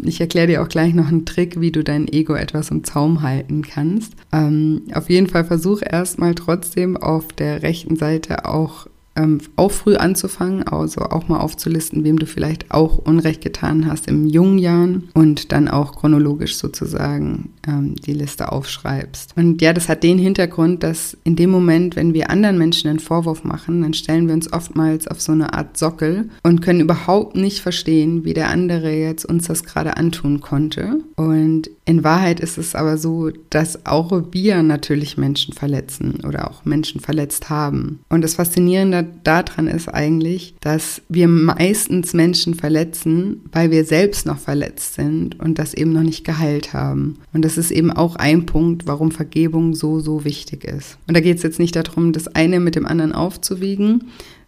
ich 0.04 0.20
erkläre 0.20 0.46
dir 0.46 0.62
auch 0.62 0.68
gleich 0.68 0.94
noch 0.94 1.08
einen 1.08 1.24
Trick, 1.24 1.60
wie 1.60 1.72
du 1.72 1.82
dein 1.82 2.08
Ego 2.08 2.34
etwas 2.34 2.70
im 2.70 2.84
Zaum 2.84 3.22
halten 3.22 3.62
kannst. 3.62 4.12
Ähm, 4.32 4.82
auf 4.94 5.08
jeden 5.08 5.28
Fall 5.28 5.44
versuch 5.44 5.80
erstmal 5.82 6.34
trotzdem 6.34 6.96
auf 6.96 7.28
der 7.32 7.62
rechten 7.62 7.96
Seite 7.96 8.44
auch 8.44 8.86
ähm, 9.16 9.40
auch 9.56 9.70
früh 9.70 9.96
anzufangen, 9.96 10.62
also 10.62 11.02
auch 11.02 11.28
mal 11.28 11.40
aufzulisten, 11.40 12.04
wem 12.04 12.18
du 12.18 12.26
vielleicht 12.26 12.70
auch 12.70 12.98
Unrecht 12.98 13.42
getan 13.42 13.86
hast 13.86 14.08
im 14.08 14.26
jungen 14.26 14.58
Jahren 14.58 15.08
und 15.14 15.52
dann 15.52 15.68
auch 15.68 15.96
chronologisch 15.96 16.56
sozusagen 16.56 17.50
ähm, 17.66 17.94
die 17.96 18.12
Liste 18.12 18.52
aufschreibst. 18.52 19.36
Und 19.36 19.60
ja, 19.60 19.72
das 19.72 19.88
hat 19.88 20.02
den 20.02 20.18
Hintergrund, 20.18 20.82
dass 20.82 21.16
in 21.24 21.36
dem 21.36 21.50
Moment, 21.50 21.96
wenn 21.96 22.14
wir 22.14 22.30
anderen 22.30 22.58
Menschen 22.58 22.88
einen 22.88 23.00
Vorwurf 23.00 23.44
machen, 23.44 23.82
dann 23.82 23.94
stellen 23.94 24.26
wir 24.26 24.34
uns 24.34 24.52
oftmals 24.52 25.06
auf 25.08 25.20
so 25.20 25.32
eine 25.32 25.52
Art 25.52 25.76
Sockel 25.76 26.30
und 26.42 26.62
können 26.62 26.80
überhaupt 26.80 27.36
nicht 27.36 27.60
verstehen, 27.60 28.24
wie 28.24 28.34
der 28.34 28.48
andere 28.48 28.92
jetzt 28.92 29.24
uns 29.24 29.46
das 29.46 29.64
gerade 29.64 29.96
antun 29.96 30.40
konnte. 30.40 31.00
Und 31.16 31.70
in 31.84 32.04
Wahrheit 32.04 32.40
ist 32.40 32.58
es 32.58 32.74
aber 32.74 32.96
so, 32.96 33.30
dass 33.50 33.86
auch 33.86 34.22
wir 34.30 34.62
natürlich 34.62 35.16
Menschen 35.16 35.52
verletzen 35.52 36.20
oder 36.26 36.50
auch 36.50 36.64
Menschen 36.64 37.00
verletzt 37.00 37.50
haben. 37.50 38.00
Und 38.08 38.22
das 38.22 38.34
Faszinierende 38.34 39.01
daran 39.24 39.66
ist 39.66 39.88
eigentlich, 39.88 40.54
dass 40.60 41.02
wir 41.08 41.28
meistens 41.28 42.14
Menschen 42.14 42.54
verletzen, 42.54 43.42
weil 43.52 43.70
wir 43.70 43.84
selbst 43.84 44.26
noch 44.26 44.38
verletzt 44.38 44.94
sind 44.94 45.38
und 45.40 45.58
das 45.58 45.74
eben 45.74 45.92
noch 45.92 46.02
nicht 46.02 46.24
geheilt 46.24 46.72
haben. 46.72 47.18
Und 47.32 47.44
das 47.44 47.58
ist 47.58 47.70
eben 47.70 47.90
auch 47.90 48.16
ein 48.16 48.46
Punkt, 48.46 48.86
warum 48.86 49.10
Vergebung 49.10 49.74
so, 49.74 50.00
so 50.00 50.24
wichtig 50.24 50.64
ist. 50.64 50.98
Und 51.06 51.16
da 51.16 51.20
geht 51.20 51.36
es 51.36 51.42
jetzt 51.42 51.58
nicht 51.58 51.76
darum, 51.76 52.12
das 52.12 52.28
eine 52.28 52.60
mit 52.60 52.74
dem 52.74 52.86
anderen 52.86 53.12
aufzuwiegen, 53.12 54.04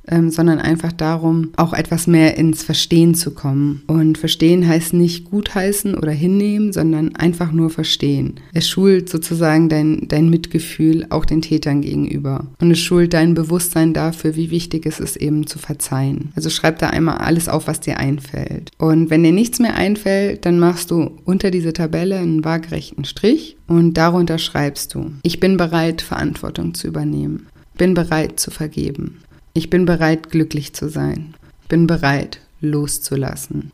ähm, 0.08 0.30
sondern 0.30 0.58
einfach 0.58 0.92
darum, 0.92 1.50
auch 1.56 1.72
etwas 1.72 2.06
mehr 2.06 2.36
ins 2.36 2.62
Verstehen 2.62 3.14
zu 3.14 3.32
kommen. 3.32 3.82
Und 3.86 4.18
verstehen 4.18 4.66
heißt 4.66 4.94
nicht 4.94 5.30
gutheißen 5.30 5.94
oder 5.94 6.12
hinnehmen, 6.12 6.72
sondern 6.72 7.16
einfach 7.16 7.52
nur 7.52 7.70
verstehen. 7.70 8.40
Es 8.52 8.68
schult 8.68 9.08
sozusagen 9.08 9.68
dein, 9.68 10.08
dein 10.08 10.28
Mitgefühl 10.28 11.06
auch 11.10 11.24
den 11.24 11.42
Tätern 11.42 11.80
gegenüber. 11.80 12.46
Und 12.60 12.70
es 12.70 12.80
schult 12.80 13.14
dein 13.14 13.34
Bewusstsein 13.34 13.94
dafür, 13.94 14.36
wie 14.36 14.50
wichtig 14.50 14.86
es 14.86 15.00
ist, 15.00 15.16
eben 15.16 15.46
zu 15.46 15.58
verzeihen. 15.58 16.32
Also 16.36 16.50
schreib 16.50 16.78
da 16.78 16.88
einmal 16.88 17.18
alles 17.18 17.48
auf, 17.48 17.66
was 17.66 17.80
dir 17.80 17.98
einfällt. 17.98 18.70
Und 18.78 19.10
wenn 19.10 19.22
dir 19.22 19.32
nichts 19.32 19.58
mehr 19.58 19.74
einfällt, 19.74 20.44
dann 20.46 20.58
machst 20.58 20.90
du 20.90 21.18
unter 21.24 21.50
diese 21.50 21.72
Tabelle 21.72 22.18
einen 22.18 22.44
waagerechten 22.44 23.04
Strich 23.04 23.56
und 23.66 23.94
darunter 23.94 24.38
schreibst 24.38 24.94
du, 24.94 25.12
ich 25.22 25.40
bin 25.40 25.56
bereit, 25.56 26.02
Verantwortung 26.02 26.74
zu 26.74 26.86
übernehmen. 26.86 27.46
bin 27.76 27.94
bereit 27.94 28.38
zu 28.38 28.52
vergeben. 28.52 29.18
Ich 29.56 29.70
bin 29.70 29.84
bereit, 29.84 30.30
glücklich 30.30 30.74
zu 30.74 30.88
sein. 30.88 31.34
Bin 31.68 31.86
bereit, 31.86 32.40
loszulassen. 32.60 33.70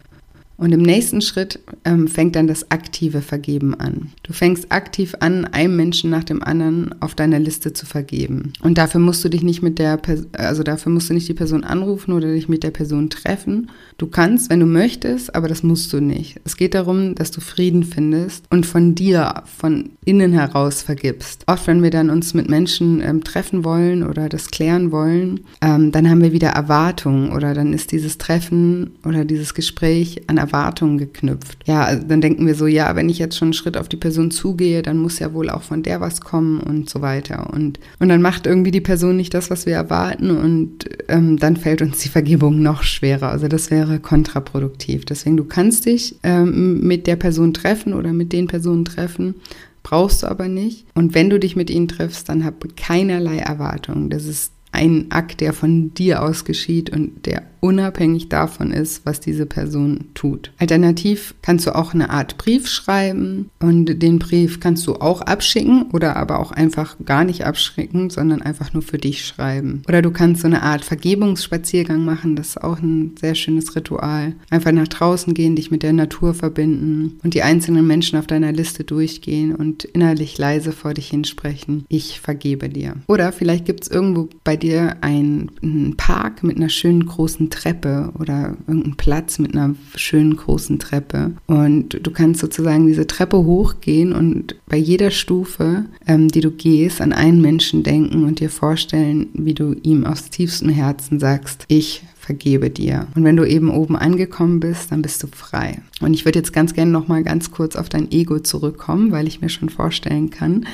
Und 0.61 0.73
im 0.73 0.83
nächsten 0.83 1.23
Schritt 1.23 1.59
ähm, 1.87 2.07
fängt 2.07 2.37
dann 2.37 2.47
das 2.47 2.71
aktive 2.71 3.23
Vergeben 3.23 3.75
an. 3.75 4.13
Du 4.23 4.35
fängst 4.35 4.71
aktiv 4.71 5.15
an, 5.21 5.47
einem 5.47 5.75
Menschen 5.75 6.11
nach 6.11 6.23
dem 6.23 6.43
anderen 6.43 6.95
auf 7.01 7.15
deiner 7.15 7.39
Liste 7.39 7.73
zu 7.73 7.87
vergeben. 7.87 8.53
Und 8.61 8.77
dafür 8.77 9.01
musst 9.01 9.25
du 9.25 9.31
dich 9.31 9.43
nicht 9.43 9.63
mit 9.63 9.79
der, 9.79 9.99
also 10.33 10.63
dafür 10.63 10.93
musst 10.93 11.09
du 11.09 11.15
nicht 11.15 11.29
die 11.29 11.35
Person 11.35 11.65
anrufen 11.65 12.13
oder 12.13 12.31
dich 12.31 12.51
mit 12.51 12.63
der 12.63 12.73
Person 12.73 13.09
treffen. 13.09 13.71
Du 13.97 14.07
kannst, 14.07 14.51
wenn 14.51 14.61
du 14.61 14.67
möchtest, 14.67 15.35
aber 15.35 15.49
das 15.49 15.63
musst 15.63 15.95
du 15.95 16.01
nicht. 16.01 16.39
Es 16.45 16.59
geht 16.59 16.75
darum, 16.75 17.15
dass 17.15 17.31
du 17.31 17.41
Frieden 17.41 17.83
findest 17.83 18.45
und 18.51 18.67
von 18.67 18.95
dir, 18.95 19.43
von 19.47 19.93
innen 20.05 20.33
heraus 20.33 20.83
vergibst. 20.83 21.45
Oft, 21.47 21.69
wenn 21.69 21.83
wir 21.83 21.91
dann 21.91 22.11
uns 22.11 22.35
mit 22.35 22.51
Menschen 22.51 23.01
ähm, 23.01 23.25
treffen 23.25 23.65
wollen 23.65 24.03
oder 24.03 24.29
das 24.29 24.51
klären 24.51 24.93
wollen, 24.93 25.41
ähm, 25.63 25.91
dann 25.91 26.11
haben 26.11 26.21
wir 26.21 26.33
wieder 26.33 26.51
Erwartungen 26.51 27.33
oder 27.33 27.55
dann 27.55 27.73
ist 27.73 27.93
dieses 27.93 28.19
Treffen 28.19 28.91
oder 29.07 29.25
dieses 29.25 29.55
Gespräch 29.55 30.21
an 30.27 30.37
Erwartungen 30.37 30.50
Erwartungen 30.51 30.99
geknüpft. 30.99 31.59
Ja, 31.67 31.85
also 31.85 32.07
dann 32.07 32.21
denken 32.21 32.47
wir 32.47 32.55
so, 32.55 32.67
ja, 32.67 32.97
wenn 32.97 33.09
ich 33.09 33.19
jetzt 33.19 33.37
schon 33.37 33.47
einen 33.47 33.53
Schritt 33.53 33.77
auf 33.77 33.89
die 33.89 33.97
Person 33.97 34.31
zugehe, 34.31 34.83
dann 34.83 34.99
muss 34.99 35.19
ja 35.19 35.33
wohl 35.33 35.49
auch 35.49 35.63
von 35.63 35.83
der 35.83 36.01
was 36.01 36.21
kommen 36.21 36.61
und 36.61 36.91
so 36.91 37.01
weiter. 37.01 37.51
Und, 37.53 37.79
und 37.99 38.09
dann 38.09 38.23
macht 38.23 38.47
irgendwie 38.47 38.71
die 38.71 38.81
Person 38.81 39.17
nicht 39.17 39.33
das, 39.35 39.51
was 39.51 39.67
wir 39.67 39.75
erwarten 39.75 40.31
und 40.31 40.87
ähm, 41.09 41.39
dann 41.39 41.57
fällt 41.57 41.83
uns 41.83 41.99
die 41.99 42.09
Vergebung 42.09 42.63
noch 42.63 42.83
schwerer. 42.83 43.31
Also 43.31 43.49
das 43.49 43.71
wäre 43.71 44.01
kontraproduktiv. 44.01 45.05
Deswegen, 45.05 45.37
du 45.37 45.45
kannst 45.45 45.87
dich 45.87 46.17
ähm, 46.23 46.81
mit 46.81 47.07
der 47.07 47.17
Person 47.17 47.55
treffen 47.55 47.95
oder 47.95 48.13
mit 48.13 48.33
den 48.33 48.47
Personen 48.47 48.85
treffen, 48.85 49.37
brauchst 49.83 50.23
du 50.23 50.27
aber 50.27 50.49
nicht. 50.49 50.87
Und 50.95 51.15
wenn 51.15 51.31
du 51.31 51.39
dich 51.39 51.57
mit 51.57 51.71
ihnen 51.71 51.89
triffst, 51.89 52.29
dann 52.29 52.45
hab 52.45 52.65
keinerlei 52.77 53.39
Erwartungen. 53.39 54.11
Das 54.11 54.25
ist 54.25 54.53
ein 54.73 55.07
Akt, 55.11 55.41
der 55.41 55.53
von 55.53 55.95
dir 55.95 56.23
aus 56.23 56.45
geschieht 56.45 56.91
und 56.91 57.27
der 57.27 57.43
unabhängig 57.61 58.29
davon 58.29 58.73
ist, 58.73 59.05
was 59.07 59.21
diese 59.21 59.47
Person 59.47 60.07
tut. 60.15 60.53
Alternativ 60.59 61.35
kannst 61.43 61.67
du 61.67 61.75
auch 61.75 61.95
eine 61.95 62.11
Art 62.11 62.39
Brief 62.39 62.69
schreiben 62.69 63.51
und 63.61 64.03
den 64.03 64.19
Brief 64.19 64.61
kannst 64.61 64.87
du 64.87 64.97
auch 64.97 65.21
abschicken 65.21 65.91
oder 65.93 66.17
aber 66.17 66.41
auch 66.41 66.53
einfach 66.53 66.97
gar 67.05 67.25
nicht 67.25 67.45
abschicken, 67.45 68.11
sondern 68.11 68.43
einfach 68.43 68.73
nur 68.73 68.83
für 68.83 68.99
dich 68.99 69.25
schreiben. 69.25 69.83
Oder 69.89 70.03
du 70.03 70.11
kannst 70.11 70.43
so 70.43 70.47
eine 70.47 70.63
Art 70.63 70.85
Vergebungsspaziergang 70.85 72.05
machen, 72.05 72.37
das 72.37 72.51
ist 72.51 72.63
auch 72.63 72.79
ein 72.79 73.15
sehr 73.21 73.35
schönes 73.35 73.77
Ritual. 73.77 74.35
Einfach 74.49 74.73
nach 74.73 74.89
draußen 74.89 75.35
gehen, 75.35 75.57
dich 75.57 75.71
mit 75.71 75.83
der 75.83 75.93
Natur 75.93 76.35
verbinden 76.35 77.19
und 77.23 77.35
die 77.35 77.43
einzelnen 77.43 77.87
Menschen 77.87 78.19
auf 78.19 78.27
deiner 78.27 78.53
Liste 78.53 78.85
durchgehen 78.85 79.55
und 79.55 79.85
innerlich 79.85 80.39
leise 80.39 80.73
vor 80.73 80.95
dich 80.95 81.09
hinsprechen. 81.09 81.85
Ich 81.89 82.21
vergebe 82.21 82.69
dir. 82.69 82.97
Oder 83.07 83.33
vielleicht 83.33 83.65
gibt 83.65 83.85
es 83.85 83.91
irgendwo 83.91 84.29
bei 84.45 84.57
dir 84.57 84.97
einen 85.03 85.95
Park 85.97 86.43
mit 86.43 86.57
einer 86.57 86.69
schönen 86.69 87.05
großen 87.07 87.50
Treppe 87.51 88.13
oder 88.19 88.57
irgendeinen 88.67 88.97
Platz 88.97 89.39
mit 89.39 89.55
einer 89.55 89.75
schönen 89.95 90.37
großen 90.37 90.79
Treppe. 90.79 91.33
Und 91.47 92.07
du 92.07 92.11
kannst 92.11 92.41
sozusagen 92.41 92.87
diese 92.87 93.07
Treppe 93.07 93.39
hochgehen 93.39 94.13
und 94.13 94.57
bei 94.67 94.77
jeder 94.77 95.11
Stufe, 95.11 95.87
ähm, 96.07 96.29
die 96.29 96.41
du 96.41 96.51
gehst, 96.51 97.01
an 97.01 97.13
einen 97.13 97.41
Menschen 97.41 97.83
denken 97.83 98.25
und 98.25 98.41
dir 98.41 98.51
vorstellen, 98.51 99.29
wie 99.35 99.55
du 99.55 99.75
ihm 99.83 100.07
aus 100.07 100.31
tiefstem 100.31 100.71
Herzen 100.71 101.21
sagst, 101.21 101.65
ich 101.69 102.03
vergebe 102.31 102.71
dir. 102.71 103.07
Und 103.15 103.25
wenn 103.25 103.37
du 103.37 103.45
eben 103.45 103.71
oben 103.71 103.97
angekommen 103.97 104.61
bist, 104.61 104.93
dann 104.93 105.03
bist 105.03 105.23
du 105.23 105.27
frei. 105.27 105.81
Und 106.01 106.15
ich 106.15 106.25
würde 106.25 106.39
jetzt 106.39 106.53
ganz 106.53 106.75
gerne 106.75 106.91
noch 106.91 107.09
mal 107.09 107.25
ganz 107.25 107.51
kurz 107.51 107.77
auf 107.77 107.89
dein 107.89 108.13
Ego 108.13 108.39
zurückkommen, 108.39 109.11
weil 109.11 109.27
ich 109.27 109.41
mir 109.41 109.49
schon 109.49 109.69
vorstellen 109.69 110.31
kann, 110.31 110.67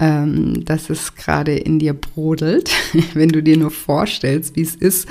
ähm, 0.00 0.64
dass 0.64 0.90
es 0.90 1.14
gerade 1.14 1.54
in 1.56 1.78
dir 1.78 1.94
brodelt, 1.94 2.70
wenn 3.14 3.28
du 3.28 3.42
dir 3.42 3.56
nur 3.56 3.70
vorstellst, 3.70 4.56
wie 4.56 4.62
es 4.62 4.74
ist, 4.74 5.08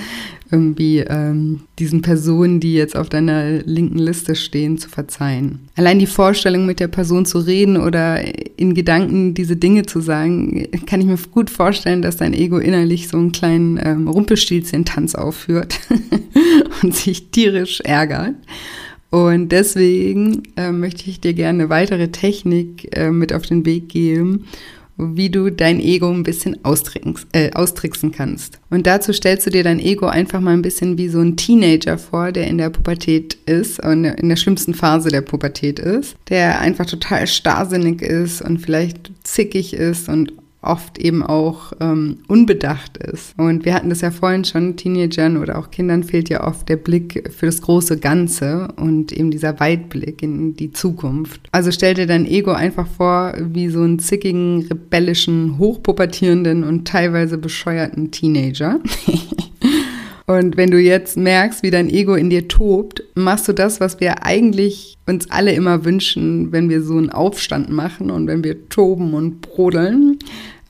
irgendwie 0.52 1.00
ähm, 1.00 1.62
diesen 1.80 2.04
Personen, 2.04 2.60
die 2.60 2.76
jetzt 2.76 2.96
auf 2.96 3.10
deiner 3.10 3.64
linken 3.64 3.98
Liste 3.98 4.36
stehen, 4.36 4.78
zu 4.78 4.88
verzeihen. 4.88 5.68
Allein 5.76 5.98
die 5.98 6.06
Vorstellung, 6.06 6.68
mit 6.68 6.80
der 6.80 6.90
Person 6.90 7.26
zu 7.26 7.40
reden 7.40 7.76
oder 7.76 8.22
in 8.56 8.76
Gedanken 8.76 9.34
diese 9.34 9.56
Dinge 9.56 9.88
zu 9.88 10.00
sagen, 10.00 10.68
kann 10.86 11.02
ich 11.02 11.08
mir 11.08 11.18
gut 11.32 11.50
vorstellen, 11.50 12.04
dass 12.04 12.18
dein 12.18 12.36
Ego 12.36 12.60
innerlich 12.60 13.08
so 13.08 13.18
einen 13.18 13.32
kleinen 13.32 13.80
ähm, 13.84 14.08
Rumpelstilzchen-Tanz 14.08 15.16
aufführt 15.16 15.80
und 16.84 16.96
sich 16.96 17.32
tierisch 17.32 17.82
ärgert. 17.82 18.36
Und 19.14 19.50
deswegen 19.50 20.42
äh, 20.58 20.72
möchte 20.72 21.08
ich 21.08 21.22
dir 21.22 21.36
gerne 21.36 21.66
eine 21.66 21.70
weitere 21.70 22.08
Technik 22.08 22.98
äh, 22.98 23.12
mit 23.12 23.32
auf 23.32 23.44
den 23.44 23.64
Weg 23.64 23.88
geben, 23.90 24.48
wie 24.98 25.30
du 25.30 25.52
dein 25.52 25.80
Ego 25.80 26.10
ein 26.10 26.24
bisschen 26.24 26.58
äh, 26.64 27.52
austricksen 27.52 28.12
kannst. 28.12 28.60
Und 28.72 28.88
dazu 28.88 29.14
stellst 29.14 29.46
du 29.46 29.52
dir 29.52 29.64
dein 29.64 29.80
Ego 29.80 30.08
einfach 30.08 30.42
mal 30.42 30.54
ein 30.54 30.64
bisschen 30.64 30.98
wie 30.98 31.10
so 31.10 31.20
ein 31.20 31.38
Teenager 31.38 32.00
vor, 32.00 32.32
der 32.32 32.48
in 32.48 32.58
der 32.58 32.72
Pubertät 32.72 33.38
ist 33.46 33.80
und 33.86 34.04
in 34.06 34.30
der 34.30 34.36
schlimmsten 34.36 34.74
Phase 34.74 35.10
der 35.10 35.22
Pubertät 35.22 35.78
ist, 35.78 36.16
der 36.30 36.60
einfach 36.60 36.88
total 36.88 37.28
starrsinnig 37.28 38.02
ist 38.02 38.42
und 38.42 38.62
vielleicht 38.62 39.12
zickig 39.22 39.76
ist 39.76 40.10
und 40.10 40.34
oft 40.64 40.98
eben 40.98 41.24
auch 41.24 41.74
ähm, 41.80 42.20
unbedacht 42.28 42.98
ist. 42.98 43.38
Und 43.38 43.66
wir 43.66 43.74
hatten 43.74 43.90
das 43.90 44.02
ja 44.02 44.12
vorhin 44.12 44.46
schon, 44.46 44.76
Teenagern 44.76 45.38
oder 45.38 45.60
auch 45.60 45.72
Kindern 45.72 46.04
fehlt 46.04 46.30
ja 46.30 46.46
oft 46.46 46.70
der 46.70 46.78
Blick 46.78 47.32
für 47.36 47.46
das 47.46 47.62
große 47.62 48.00
Ganze 48.00 48.70
und 48.76 49.12
eben 49.12 49.32
dieser 49.32 49.60
Weitblick 49.60 50.24
in 50.24 50.56
die 50.56 50.72
Zukunft. 50.72 51.42
Also 51.52 51.72
stell 51.72 51.94
dir 51.94 52.08
dein 52.08 52.26
Ego 52.26 52.52
einfach 52.52 52.88
vor 52.88 53.34
wie 53.40 53.70
so 53.70 53.82
einen 53.82 54.00
zickigen, 54.00 54.66
rebellischen, 54.70 55.58
hochpubertierenden 55.58 56.64
und 56.64 56.88
teilweise 56.88 57.38
bescheuerten 57.38 58.12
Teenager. 58.12 58.80
Und 60.26 60.56
wenn 60.56 60.72
du 60.72 60.80
jetzt 60.80 61.18
merkst, 61.18 61.64
wie 61.64 61.72
dein 61.72 61.90
Ego 61.90 62.16
in 62.16 62.30
dir 62.30 62.48
tobt, 62.48 63.04
machst 63.14 63.48
du 63.48 63.54
das, 63.54 63.82
was 63.82 64.00
wir 64.00 64.26
eigentlich 64.26 64.98
uns 65.06 65.30
alle 65.30 65.54
immer 65.54 65.84
wünschen, 65.84 66.52
wenn 66.54 66.70
wir 66.70 66.82
so 66.82 66.98
einen 66.98 67.10
Aufstand 67.10 67.70
machen 67.70 68.10
und 68.10 68.28
wenn 68.28 68.44
wir 68.44 68.70
toben 68.70 69.14
und 69.14 69.42
brodeln. 69.42 70.18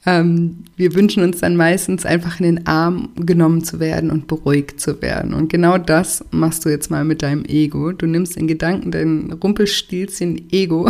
Ähm, 0.05 0.65
wir 0.75 0.95
wünschen 0.95 1.23
uns 1.23 1.39
dann 1.39 1.55
meistens 1.55 2.05
einfach 2.05 2.39
in 2.39 2.55
den 2.55 2.67
Arm 2.67 3.09
genommen 3.15 3.63
zu 3.63 3.79
werden 3.79 4.11
und 4.11 4.27
beruhigt 4.27 4.79
zu 4.79 5.01
werden. 5.01 5.33
Und 5.33 5.49
genau 5.49 5.77
das 5.77 6.25
machst 6.31 6.65
du 6.65 6.69
jetzt 6.69 6.91
mal 6.91 7.05
mit 7.05 7.21
deinem 7.21 7.45
Ego. 7.45 7.93
Du 7.93 8.05
nimmst 8.05 8.35
in 8.35 8.47
Gedanken 8.47 8.91
dein 8.91 9.31
Rumpelstilzchen 9.31 10.51
Ego, 10.51 10.89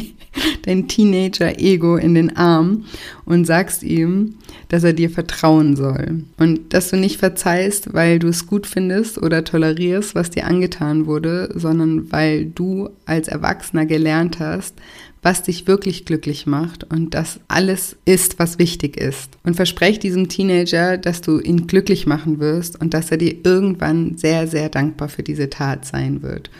dein 0.62 0.88
Teenager-Ego 0.88 1.96
in 1.96 2.14
den 2.14 2.36
Arm 2.36 2.84
und 3.24 3.46
sagst 3.46 3.84
ihm, 3.84 4.34
dass 4.68 4.84
er 4.84 4.92
dir 4.92 5.08
vertrauen 5.08 5.76
soll. 5.76 6.24
Und 6.36 6.74
dass 6.74 6.90
du 6.90 6.96
nicht 6.96 7.18
verzeihst, 7.18 7.94
weil 7.94 8.18
du 8.18 8.28
es 8.28 8.46
gut 8.46 8.66
findest 8.66 9.18
oder 9.18 9.44
tolerierst, 9.44 10.14
was 10.14 10.30
dir 10.30 10.46
angetan 10.46 11.06
wurde, 11.06 11.50
sondern 11.54 12.10
weil 12.12 12.46
du 12.46 12.90
als 13.06 13.28
Erwachsener 13.28 13.86
gelernt 13.86 14.40
hast, 14.40 14.74
was 15.22 15.42
dich 15.42 15.66
wirklich 15.66 16.04
glücklich 16.04 16.46
macht 16.46 16.84
und 16.84 17.14
das 17.14 17.40
alles 17.48 17.96
ist, 18.04 18.38
was 18.38 18.58
wichtig 18.58 18.96
ist. 18.96 19.36
Und 19.42 19.54
versprech 19.54 19.98
diesem 19.98 20.28
Teenager, 20.28 20.96
dass 20.96 21.20
du 21.20 21.40
ihn 21.40 21.66
glücklich 21.66 22.06
machen 22.06 22.38
wirst 22.38 22.80
und 22.80 22.94
dass 22.94 23.10
er 23.10 23.16
dir 23.16 23.34
irgendwann 23.44 24.16
sehr, 24.16 24.46
sehr 24.46 24.68
dankbar 24.68 25.08
für 25.08 25.22
diese 25.22 25.50
Tat 25.50 25.84
sein 25.84 26.22
wird. 26.22 26.50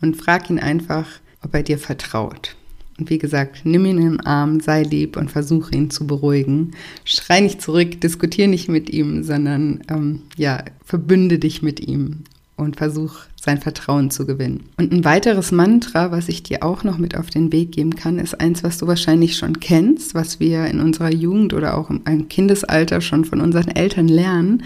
Und 0.00 0.16
frag 0.16 0.50
ihn 0.50 0.58
einfach, 0.58 1.06
ob 1.42 1.54
er 1.54 1.62
dir 1.62 1.78
vertraut. 1.78 2.56
Und 2.98 3.10
wie 3.10 3.18
gesagt, 3.18 3.60
nimm 3.64 3.86
ihn 3.86 3.98
im 3.98 4.20
Arm, 4.20 4.58
sei 4.58 4.82
lieb 4.82 5.16
und 5.16 5.30
versuche 5.30 5.72
ihn 5.74 5.90
zu 5.90 6.06
beruhigen. 6.06 6.72
Schrei 7.04 7.40
nicht 7.40 7.62
zurück, 7.62 8.00
diskutiere 8.00 8.48
nicht 8.48 8.68
mit 8.68 8.90
ihm, 8.90 9.22
sondern 9.22 9.82
ähm, 9.88 10.22
ja, 10.36 10.64
verbünde 10.84 11.38
dich 11.38 11.62
mit 11.62 11.78
ihm 11.78 12.24
und 12.58 12.76
versuch 12.76 13.14
sein 13.40 13.58
Vertrauen 13.58 14.10
zu 14.10 14.26
gewinnen. 14.26 14.64
Und 14.76 14.92
ein 14.92 15.04
weiteres 15.04 15.52
Mantra, 15.52 16.10
was 16.10 16.28
ich 16.28 16.42
dir 16.42 16.62
auch 16.62 16.84
noch 16.84 16.98
mit 16.98 17.16
auf 17.16 17.30
den 17.30 17.52
Weg 17.52 17.72
geben 17.72 17.94
kann, 17.94 18.18
ist 18.18 18.40
eins, 18.40 18.64
was 18.64 18.78
du 18.78 18.86
wahrscheinlich 18.86 19.36
schon 19.36 19.60
kennst, 19.60 20.14
was 20.14 20.40
wir 20.40 20.66
in 20.66 20.80
unserer 20.80 21.12
Jugend 21.12 21.54
oder 21.54 21.78
auch 21.78 21.90
im 21.90 22.28
Kindesalter 22.28 23.00
schon 23.00 23.24
von 23.24 23.40
unseren 23.40 23.68
Eltern 23.68 24.08
lernen, 24.08 24.64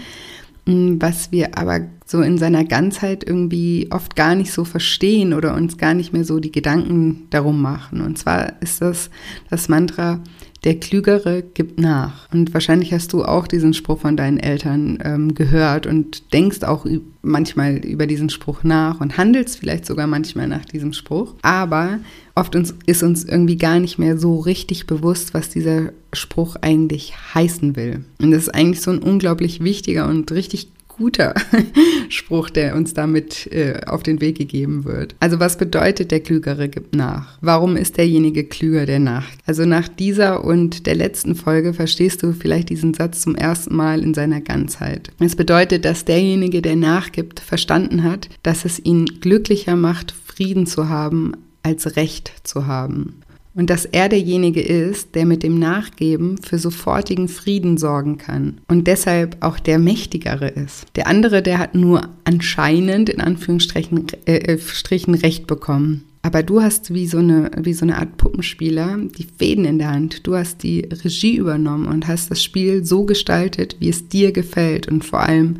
mm, 0.65 0.95
was 0.99 1.31
wir 1.31 1.57
aber 1.57 1.81
so 2.05 2.21
in 2.21 2.37
seiner 2.37 2.65
Ganzheit 2.65 3.23
irgendwie 3.23 3.87
oft 3.91 4.15
gar 4.15 4.35
nicht 4.35 4.51
so 4.51 4.65
verstehen 4.65 5.33
oder 5.33 5.55
uns 5.55 5.77
gar 5.77 5.93
nicht 5.93 6.11
mehr 6.11 6.25
so 6.25 6.39
die 6.39 6.51
Gedanken 6.51 7.27
darum 7.29 7.61
machen. 7.61 8.01
Und 8.01 8.17
zwar 8.17 8.61
ist 8.61 8.81
das 8.81 9.09
das 9.49 9.69
Mantra, 9.69 10.19
der 10.63 10.79
Klügere 10.79 11.43
gibt 11.53 11.79
nach. 11.79 12.31
Und 12.31 12.53
wahrscheinlich 12.53 12.93
hast 12.93 13.11
du 13.13 13.23
auch 13.23 13.47
diesen 13.47 13.73
Spruch 13.73 13.99
von 13.99 14.15
deinen 14.15 14.37
Eltern 14.37 14.97
ähm, 15.03 15.35
gehört 15.35 15.87
und 15.87 16.33
denkst 16.33 16.63
auch 16.63 16.85
manchmal 17.21 17.77
über 17.77 18.07
diesen 18.07 18.29
Spruch 18.29 18.63
nach 18.63 19.01
und 19.01 19.17
handelst 19.17 19.59
vielleicht 19.59 19.85
sogar 19.85 20.07
manchmal 20.07 20.47
nach 20.47 20.65
diesem 20.65 20.93
Spruch. 20.93 21.35
Aber 21.41 21.99
oft 22.35 22.55
uns, 22.55 22.73
ist 22.85 23.03
uns 23.03 23.23
irgendwie 23.23 23.57
gar 23.57 23.79
nicht 23.79 23.99
mehr 23.99 24.17
so 24.17 24.39
richtig 24.39 24.87
bewusst, 24.87 25.33
was 25.33 25.49
dieser 25.49 25.91
Spruch 26.13 26.55
eigentlich 26.61 27.13
heißen 27.33 27.75
will. 27.75 28.05
Und 28.21 28.31
das 28.31 28.43
ist 28.43 28.55
eigentlich 28.55 28.81
so 28.81 28.91
ein 28.91 28.99
unglaublich 28.99 29.63
wichtiger 29.63 30.07
und 30.07 30.31
richtig 30.31 30.69
guter 30.97 31.33
Spruch, 32.09 32.49
der 32.49 32.75
uns 32.75 32.93
damit 32.93 33.47
äh, 33.51 33.81
auf 33.85 34.03
den 34.03 34.21
Weg 34.21 34.37
gegeben 34.37 34.85
wird. 34.85 35.15
Also 35.19 35.39
was 35.39 35.57
bedeutet, 35.57 36.11
der 36.11 36.19
Klügere 36.19 36.69
gibt 36.69 36.95
nach? 36.95 37.37
Warum 37.41 37.75
ist 37.75 37.97
derjenige 37.97 38.43
klüger, 38.43 38.85
der 38.85 38.99
nach? 38.99 39.25
Also 39.45 39.65
nach 39.65 39.87
dieser 39.87 40.43
und 40.43 40.85
der 40.85 40.95
letzten 40.95 41.35
Folge 41.35 41.73
verstehst 41.73 42.23
du 42.23 42.33
vielleicht 42.33 42.69
diesen 42.69 42.93
Satz 42.93 43.21
zum 43.21 43.35
ersten 43.35 43.75
Mal 43.75 44.01
in 44.03 44.13
seiner 44.13 44.41
Ganzheit. 44.41 45.11
Es 45.19 45.35
bedeutet, 45.35 45.85
dass 45.85 46.05
derjenige, 46.05 46.61
der 46.61 46.75
nachgibt, 46.75 47.39
verstanden 47.39 48.03
hat, 48.03 48.29
dass 48.43 48.65
es 48.65 48.79
ihn 48.79 49.05
glücklicher 49.05 49.75
macht, 49.75 50.13
Frieden 50.25 50.65
zu 50.65 50.89
haben, 50.89 51.33
als 51.63 51.95
Recht 51.95 52.33
zu 52.43 52.67
haben 52.67 53.22
und 53.55 53.69
dass 53.69 53.85
er 53.85 54.09
derjenige 54.09 54.61
ist, 54.61 55.15
der 55.15 55.25
mit 55.25 55.43
dem 55.43 55.59
Nachgeben 55.59 56.37
für 56.39 56.57
sofortigen 56.57 57.27
Frieden 57.27 57.77
sorgen 57.77 58.17
kann 58.17 58.61
und 58.67 58.87
deshalb 58.87 59.37
auch 59.41 59.59
der 59.59 59.79
Mächtigere 59.79 60.47
ist. 60.47 60.85
Der 60.95 61.07
andere, 61.07 61.41
der 61.41 61.59
hat 61.59 61.75
nur 61.75 62.09
anscheinend 62.23 63.09
in 63.09 63.21
Anführungsstrichen 63.21 64.07
äh, 64.25 64.37
äh, 64.37 64.59
Strichen 64.59 65.13
Recht 65.13 65.45
bekommen. 65.47 66.05
Aber 66.25 66.41
du 66.41 66.61
hast 66.61 66.93
wie 66.93 67.05
so, 67.05 67.17
eine, 67.17 67.51
wie 67.57 67.73
so 67.73 67.83
eine 67.83 67.97
Art 67.97 68.15
Puppenspieler 68.15 68.97
die 69.17 69.27
Fäden 69.37 69.65
in 69.65 69.77
der 69.77 69.91
Hand. 69.91 70.25
Du 70.25 70.35
hast 70.35 70.63
die 70.63 70.79
Regie 70.79 71.35
übernommen 71.35 71.85
und 71.85 72.07
hast 72.07 72.31
das 72.31 72.41
Spiel 72.41 72.85
so 72.85 73.03
gestaltet, 73.03 73.75
wie 73.79 73.89
es 73.89 74.07
dir 74.07 74.31
gefällt 74.31 74.87
und 74.87 75.03
vor 75.03 75.19
allem 75.19 75.57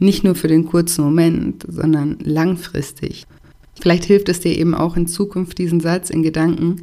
nicht 0.00 0.24
nur 0.24 0.34
für 0.34 0.48
den 0.48 0.66
kurzen 0.66 1.04
Moment, 1.04 1.64
sondern 1.68 2.18
langfristig. 2.24 3.24
Vielleicht 3.80 4.04
hilft 4.04 4.28
es 4.28 4.40
dir 4.40 4.58
eben 4.58 4.74
auch 4.74 4.96
in 4.96 5.06
Zukunft 5.06 5.58
diesen 5.58 5.78
Satz 5.80 6.10
in 6.10 6.24
Gedanken 6.24 6.82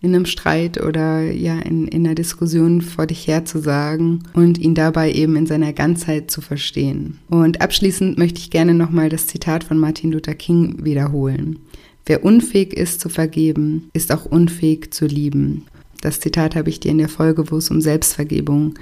in 0.00 0.14
einem 0.14 0.26
Streit 0.26 0.80
oder 0.82 1.22
ja 1.22 1.58
in, 1.58 1.88
in 1.88 2.06
einer 2.06 2.14
Diskussion 2.14 2.82
vor 2.82 3.06
dich 3.06 3.26
her 3.26 3.44
zu 3.44 3.58
sagen 3.58 4.22
und 4.32 4.58
ihn 4.58 4.74
dabei 4.74 5.12
eben 5.12 5.36
in 5.36 5.46
seiner 5.46 5.72
Ganzheit 5.72 6.30
zu 6.30 6.40
verstehen. 6.40 7.18
Und 7.28 7.60
abschließend 7.60 8.16
möchte 8.18 8.38
ich 8.38 8.50
gerne 8.50 8.74
nochmal 8.74 9.08
das 9.08 9.26
Zitat 9.26 9.64
von 9.64 9.78
Martin 9.78 10.12
Luther 10.12 10.34
King 10.34 10.84
wiederholen. 10.84 11.58
Wer 12.06 12.24
unfähig 12.24 12.72
ist 12.74 13.00
zu 13.00 13.08
vergeben, 13.08 13.90
ist 13.92 14.12
auch 14.12 14.24
unfähig 14.24 14.94
zu 14.94 15.06
lieben. 15.06 15.64
Das 16.00 16.20
Zitat 16.20 16.54
habe 16.54 16.70
ich 16.70 16.80
dir 16.80 16.92
in 16.92 16.98
der 16.98 17.08
Folge, 17.08 17.50
wo 17.50 17.56
es 17.56 17.70
um 17.70 17.80
Selbstvergebung 17.80 18.74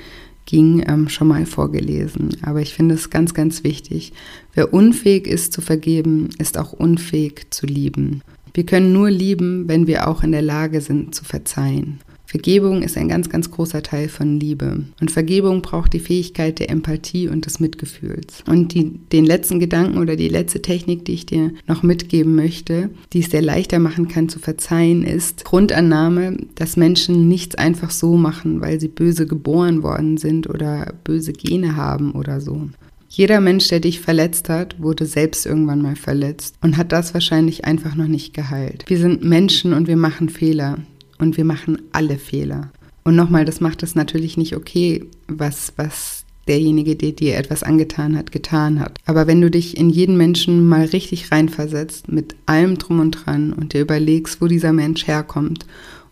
ging, 0.45 0.85
ähm, 0.87 1.09
schon 1.09 1.29
mal 1.29 1.45
vorgelesen. 1.45 2.37
Aber 2.43 2.61
ich 2.61 2.73
finde 2.73 2.95
es 2.95 3.11
ganz, 3.11 3.35
ganz 3.35 3.65
wichtig. 3.65 4.13
Wer 4.55 4.73
unfähig 4.73 5.27
ist 5.27 5.53
zu 5.53 5.61
vergeben, 5.61 6.29
ist 6.39 6.57
auch 6.57 6.73
unfähig 6.73 7.49
zu 7.51 7.67
lieben. 7.67 8.23
Wir 8.57 8.65
können 8.65 8.91
nur 8.91 9.11
lieben, 9.11 9.69
wenn 9.69 9.87
wir 9.87 10.09
auch 10.09 10.23
in 10.23 10.33
der 10.33 10.41
Lage 10.41 10.81
sind 10.81 11.15
zu 11.15 11.27
verzeihen. 11.27 12.01
Vergebung 12.25 12.83
ist 12.83 12.97
ein 12.97 13.07
ganz, 13.07 13.29
ganz 13.29 13.51
großer 13.51 13.83
Teil 13.83 14.09
von 14.09 14.41
Liebe. 14.41 14.85
Und 14.99 15.11
Vergebung 15.11 15.61
braucht 15.61 15.93
die 15.93 16.01
Fähigkeit 16.01 16.59
der 16.59 16.71
Empathie 16.71 17.29
und 17.29 17.45
des 17.45 17.61
Mitgefühls. 17.61 18.43
Und 18.49 18.73
die, 18.73 18.93
den 19.13 19.27
letzten 19.27 19.61
Gedanken 19.61 19.99
oder 19.99 20.17
die 20.17 20.31
letzte 20.31 20.63
Technik, 20.63 21.05
die 21.05 21.13
ich 21.13 21.27
dir 21.27 21.53
noch 21.67 21.83
mitgeben 21.83 22.35
möchte, 22.35 22.89
die 23.13 23.21
es 23.21 23.29
dir 23.29 23.43
leichter 23.43 23.79
machen 23.79 24.09
kann 24.09 24.31
zu 24.31 24.39
verzeihen, 24.39 25.05
ist 25.05 25.45
Grundannahme, 25.45 26.39
dass 26.55 26.79
Menschen 26.79 27.29
nichts 27.29 27.57
einfach 27.57 27.91
so 27.91 28.17
machen, 28.17 28.63
weil 28.63 28.81
sie 28.81 28.89
böse 28.89 29.27
geboren 29.27 29.83
worden 29.83 30.17
sind 30.17 30.49
oder 30.49 30.95
böse 31.05 31.35
Gene 31.35 31.77
haben 31.77 32.13
oder 32.13 32.41
so. 32.41 32.71
Jeder 33.17 33.41
Mensch, 33.41 33.69
der 33.69 33.81
dich 33.81 34.01
verletzt 34.01 34.51
hat, 34.51 34.79
wurde 34.79 35.07
selbst 35.07 35.47
irgendwann 35.47 35.81
mal 35.81 35.97
verletzt 35.97 36.55
und 36.61 36.77
hat 36.77 36.93
das 36.93 37.15
wahrscheinlich 37.15 37.65
einfach 37.65 37.95
noch 37.95 38.09
nicht 38.09 38.35
geheilt. 38.35 38.85
Wir 38.89 38.99
sind 38.99 39.25
Menschen 39.25 39.73
und 39.73 39.89
wir 39.89 39.97
machen 39.97 40.29
Fehler 40.29 40.81
und 41.19 41.39
wir 41.39 41.47
machen 41.47 41.81
alle 41.93 42.19
Fehler. 42.19 42.73
Und 43.05 43.17
nochmal, 43.17 43.47
das 43.47 43.63
macht 43.63 43.83
es 43.83 43.95
natürlich 43.95 44.37
nicht 44.37 44.55
okay, 44.55 45.07
was, 45.29 45.73
was 45.77 46.27
derjenige, 46.47 46.95
der 46.95 47.13
dir 47.13 47.37
etwas 47.39 47.63
angetan 47.63 48.19
hat, 48.19 48.33
getan 48.33 48.81
hat. 48.81 48.99
Aber 49.07 49.27
wenn 49.27 49.41
du 49.41 49.51
dich 49.51 49.79
in 49.79 49.89
jeden 49.89 50.19
Menschen 50.19 50.69
mal 50.69 50.85
richtig 50.85 51.33
reinversetzt, 51.33 52.13
mit 52.13 52.37
allem 52.45 52.77
drum 52.77 53.01
und 53.01 53.13
dran 53.13 53.55
und 53.55 53.73
dir 53.73 53.81
überlegst, 53.81 54.43
wo 54.43 54.47
dieser 54.47 54.75
Mensch 54.75 55.07
herkommt 55.07 55.65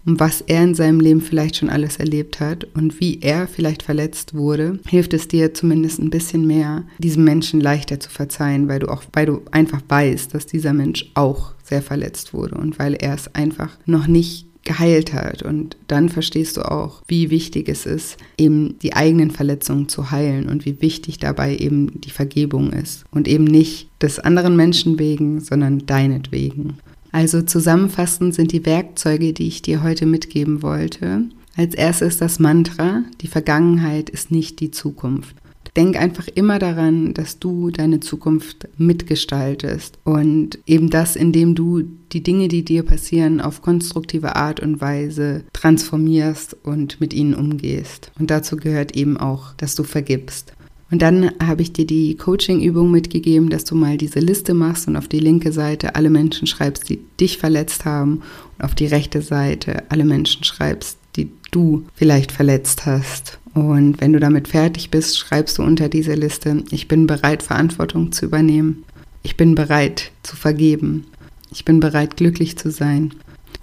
und 0.06 0.20
was 0.20 0.40
er 0.42 0.62
in 0.64 0.74
seinem 0.74 1.00
Leben 1.00 1.20
vielleicht 1.20 1.56
schon 1.56 1.70
alles 1.70 1.96
erlebt 1.96 2.40
hat 2.40 2.66
und 2.74 3.00
wie 3.00 3.20
er 3.20 3.48
vielleicht 3.48 3.82
verletzt 3.82 4.34
wurde, 4.34 4.78
hilft 4.86 5.14
es 5.14 5.28
dir 5.28 5.54
zumindest 5.54 6.00
ein 6.00 6.10
bisschen 6.10 6.46
mehr, 6.46 6.84
diesem 6.98 7.24
Menschen 7.24 7.60
leichter 7.60 8.00
zu 8.00 8.10
verzeihen, 8.10 8.68
weil 8.68 8.80
du 8.80 8.88
auch, 8.88 9.02
weil 9.12 9.26
du 9.26 9.42
einfach 9.50 9.80
weißt, 9.88 10.34
dass 10.34 10.46
dieser 10.46 10.72
Mensch 10.72 11.10
auch 11.14 11.52
sehr 11.62 11.82
verletzt 11.82 12.34
wurde 12.34 12.56
und 12.56 12.78
weil 12.78 12.94
er 12.94 13.14
es 13.14 13.34
einfach 13.34 13.70
noch 13.86 14.06
nicht 14.06 14.46
geheilt 14.64 15.12
hat. 15.12 15.42
Und 15.42 15.76
dann 15.88 16.08
verstehst 16.08 16.56
du 16.56 16.62
auch, 16.62 17.02
wie 17.06 17.30
wichtig 17.30 17.68
es 17.68 17.86
ist, 17.86 18.16
eben 18.38 18.78
die 18.80 18.94
eigenen 18.94 19.30
Verletzungen 19.30 19.88
zu 19.88 20.10
heilen 20.10 20.48
und 20.48 20.64
wie 20.64 20.80
wichtig 20.80 21.18
dabei 21.18 21.56
eben 21.56 22.00
die 22.00 22.10
Vergebung 22.10 22.72
ist. 22.72 23.04
Und 23.10 23.28
eben 23.28 23.44
nicht 23.44 23.88
des 24.00 24.18
anderen 24.18 24.56
Menschen 24.56 24.98
wegen, 24.98 25.40
sondern 25.40 25.86
deinetwegen. 25.86 26.78
Also 27.14 27.42
zusammenfassend 27.42 28.34
sind 28.34 28.50
die 28.50 28.66
Werkzeuge, 28.66 29.32
die 29.32 29.46
ich 29.46 29.62
dir 29.62 29.84
heute 29.84 30.04
mitgeben 30.04 30.62
wollte. 30.62 31.22
Als 31.54 31.76
erstes 31.76 32.18
das 32.18 32.40
Mantra, 32.40 33.04
die 33.20 33.28
Vergangenheit 33.28 34.10
ist 34.10 34.32
nicht 34.32 34.58
die 34.58 34.72
Zukunft. 34.72 35.36
Denk 35.76 35.96
einfach 35.96 36.26
immer 36.26 36.58
daran, 36.58 37.14
dass 37.14 37.38
du 37.38 37.70
deine 37.70 38.00
Zukunft 38.00 38.66
mitgestaltest 38.78 39.96
und 40.02 40.58
eben 40.66 40.90
das, 40.90 41.14
indem 41.14 41.54
du 41.54 41.84
die 42.10 42.24
Dinge, 42.24 42.48
die 42.48 42.64
dir 42.64 42.82
passieren, 42.82 43.40
auf 43.40 43.62
konstruktive 43.62 44.34
Art 44.34 44.58
und 44.58 44.80
Weise 44.80 45.44
transformierst 45.52 46.56
und 46.64 47.00
mit 47.00 47.14
ihnen 47.14 47.34
umgehst. 47.34 48.10
Und 48.18 48.32
dazu 48.32 48.56
gehört 48.56 48.96
eben 48.96 49.18
auch, 49.18 49.54
dass 49.54 49.76
du 49.76 49.84
vergibst. 49.84 50.52
Und 50.94 51.02
dann 51.02 51.32
habe 51.44 51.60
ich 51.60 51.72
dir 51.72 51.88
die 51.88 52.16
Coaching-Übung 52.16 52.88
mitgegeben, 52.88 53.50
dass 53.50 53.64
du 53.64 53.74
mal 53.74 53.96
diese 53.96 54.20
Liste 54.20 54.54
machst 54.54 54.86
und 54.86 54.94
auf 54.94 55.08
die 55.08 55.18
linke 55.18 55.50
Seite 55.50 55.96
alle 55.96 56.08
Menschen 56.08 56.46
schreibst, 56.46 56.88
die 56.88 57.00
dich 57.18 57.36
verletzt 57.36 57.84
haben 57.84 58.22
und 58.56 58.64
auf 58.64 58.76
die 58.76 58.86
rechte 58.86 59.20
Seite 59.20 59.82
alle 59.88 60.04
Menschen 60.04 60.44
schreibst, 60.44 60.98
die 61.16 61.32
du 61.50 61.84
vielleicht 61.96 62.30
verletzt 62.30 62.86
hast. 62.86 63.40
Und 63.54 64.00
wenn 64.00 64.12
du 64.12 64.20
damit 64.20 64.46
fertig 64.46 64.92
bist, 64.92 65.18
schreibst 65.18 65.58
du 65.58 65.64
unter 65.64 65.88
diese 65.88 66.14
Liste, 66.14 66.62
ich 66.70 66.86
bin 66.86 67.08
bereit, 67.08 67.42
Verantwortung 67.42 68.12
zu 68.12 68.26
übernehmen. 68.26 68.84
Ich 69.24 69.36
bin 69.36 69.56
bereit 69.56 70.12
zu 70.22 70.36
vergeben. 70.36 71.06
Ich 71.50 71.64
bin 71.64 71.80
bereit, 71.80 72.16
glücklich 72.16 72.56
zu 72.56 72.70
sein. 72.70 73.14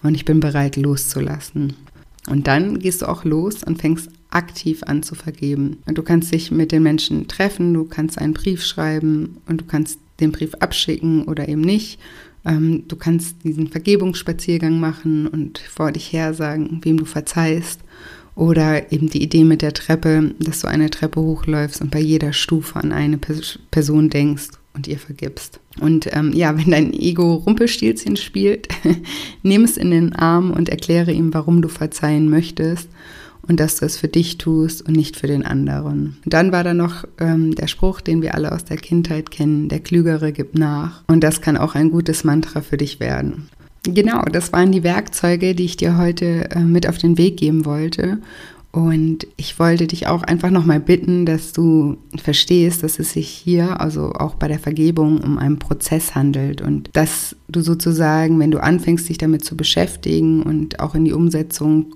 Und 0.03 0.15
ich 0.15 0.25
bin 0.25 0.41
bereit, 0.41 0.75
loszulassen. 0.75 1.77
Und 2.29 2.47
dann 2.47 2.79
gehst 2.79 3.03
du 3.03 3.05
auch 3.07 3.23
los 3.23 3.63
und 3.63 3.81
fängst 3.81 4.09
aktiv 4.31 4.81
an 4.85 5.03
zu 5.03 5.15
vergeben. 5.15 5.77
Und 5.85 5.97
du 5.97 6.03
kannst 6.03 6.33
dich 6.33 6.51
mit 6.51 6.71
den 6.71 6.83
Menschen 6.83 7.27
treffen, 7.27 7.73
du 7.73 7.85
kannst 7.85 8.17
einen 8.17 8.33
Brief 8.33 8.63
schreiben 8.63 9.37
und 9.47 9.61
du 9.61 9.65
kannst 9.65 9.99
den 10.19 10.31
Brief 10.31 10.55
abschicken 10.55 11.25
oder 11.25 11.47
eben 11.47 11.61
nicht. 11.61 11.99
Ähm, 12.45 12.85
du 12.87 12.95
kannst 12.95 13.43
diesen 13.43 13.67
Vergebungsspaziergang 13.67 14.79
machen 14.79 15.27
und 15.27 15.59
vor 15.59 15.91
dich 15.91 16.11
her 16.11 16.33
sagen, 16.33 16.79
wem 16.83 16.97
du 16.97 17.05
verzeihst. 17.05 17.81
Oder 18.33 18.93
eben 18.93 19.09
die 19.09 19.21
Idee 19.21 19.43
mit 19.43 19.61
der 19.61 19.73
Treppe, 19.73 20.33
dass 20.39 20.61
du 20.61 20.67
eine 20.67 20.89
Treppe 20.89 21.19
hochläufst 21.19 21.81
und 21.81 21.91
bei 21.91 21.99
jeder 21.99 22.31
Stufe 22.31 22.79
an 22.79 22.93
eine 22.93 23.17
Person 23.17 24.09
denkst 24.09 24.51
und 24.73 24.87
ihr 24.87 24.97
vergibst. 24.97 25.59
Und 25.81 26.07
ähm, 26.13 26.31
ja, 26.33 26.57
wenn 26.57 26.71
dein 26.71 26.93
Ego 26.93 27.35
Rumpelstilzchen 27.35 28.15
spielt, 28.15 28.69
nimm 29.43 29.65
es 29.65 29.75
in 29.75 29.91
den 29.91 30.13
Arm 30.13 30.51
und 30.51 30.69
erkläre 30.69 31.11
ihm, 31.11 31.33
warum 31.33 31.61
du 31.61 31.67
verzeihen 31.67 32.29
möchtest 32.29 32.87
und 33.51 33.59
dass 33.59 33.75
du 33.75 33.85
es 33.85 33.97
für 33.97 34.07
dich 34.07 34.37
tust 34.37 34.81
und 34.81 34.95
nicht 34.95 35.17
für 35.17 35.27
den 35.27 35.45
anderen. 35.45 36.15
Und 36.23 36.33
dann 36.33 36.53
war 36.53 36.63
da 36.63 36.73
noch 36.73 37.03
ähm, 37.19 37.53
der 37.53 37.67
Spruch, 37.67 37.99
den 37.99 38.21
wir 38.21 38.33
alle 38.33 38.53
aus 38.53 38.63
der 38.63 38.77
Kindheit 38.77 39.29
kennen, 39.29 39.67
der 39.67 39.81
Klügere 39.81 40.31
gibt 40.31 40.57
nach. 40.57 41.03
Und 41.07 41.21
das 41.21 41.41
kann 41.41 41.57
auch 41.57 41.75
ein 41.75 41.91
gutes 41.91 42.23
Mantra 42.23 42.61
für 42.61 42.77
dich 42.77 43.01
werden. 43.01 43.49
Genau, 43.83 44.23
das 44.23 44.53
waren 44.53 44.71
die 44.71 44.83
Werkzeuge, 44.83 45.53
die 45.53 45.65
ich 45.65 45.75
dir 45.75 45.97
heute 45.97 46.49
äh, 46.51 46.59
mit 46.61 46.87
auf 46.87 46.97
den 46.97 47.17
Weg 47.17 47.35
geben 47.35 47.65
wollte. 47.65 48.19
Und 48.71 49.27
ich 49.35 49.59
wollte 49.59 49.85
dich 49.85 50.07
auch 50.07 50.23
einfach 50.23 50.49
nochmal 50.49 50.79
bitten, 50.79 51.25
dass 51.25 51.51
du 51.51 51.97
verstehst, 52.15 52.83
dass 52.83 52.99
es 52.99 53.11
sich 53.11 53.27
hier, 53.27 53.81
also 53.81 54.13
auch 54.13 54.35
bei 54.35 54.47
der 54.47 54.59
Vergebung, 54.59 55.19
um 55.19 55.37
einen 55.37 55.59
Prozess 55.59 56.15
handelt 56.15 56.61
und 56.61 56.89
dass 56.93 57.35
du 57.49 57.59
sozusagen, 57.59 58.39
wenn 58.39 58.51
du 58.51 58.63
anfängst, 58.63 59.09
dich 59.09 59.17
damit 59.17 59.43
zu 59.43 59.57
beschäftigen 59.57 60.41
und 60.41 60.79
auch 60.79 60.95
in 60.95 61.03
die 61.03 61.11
Umsetzung 61.11 61.95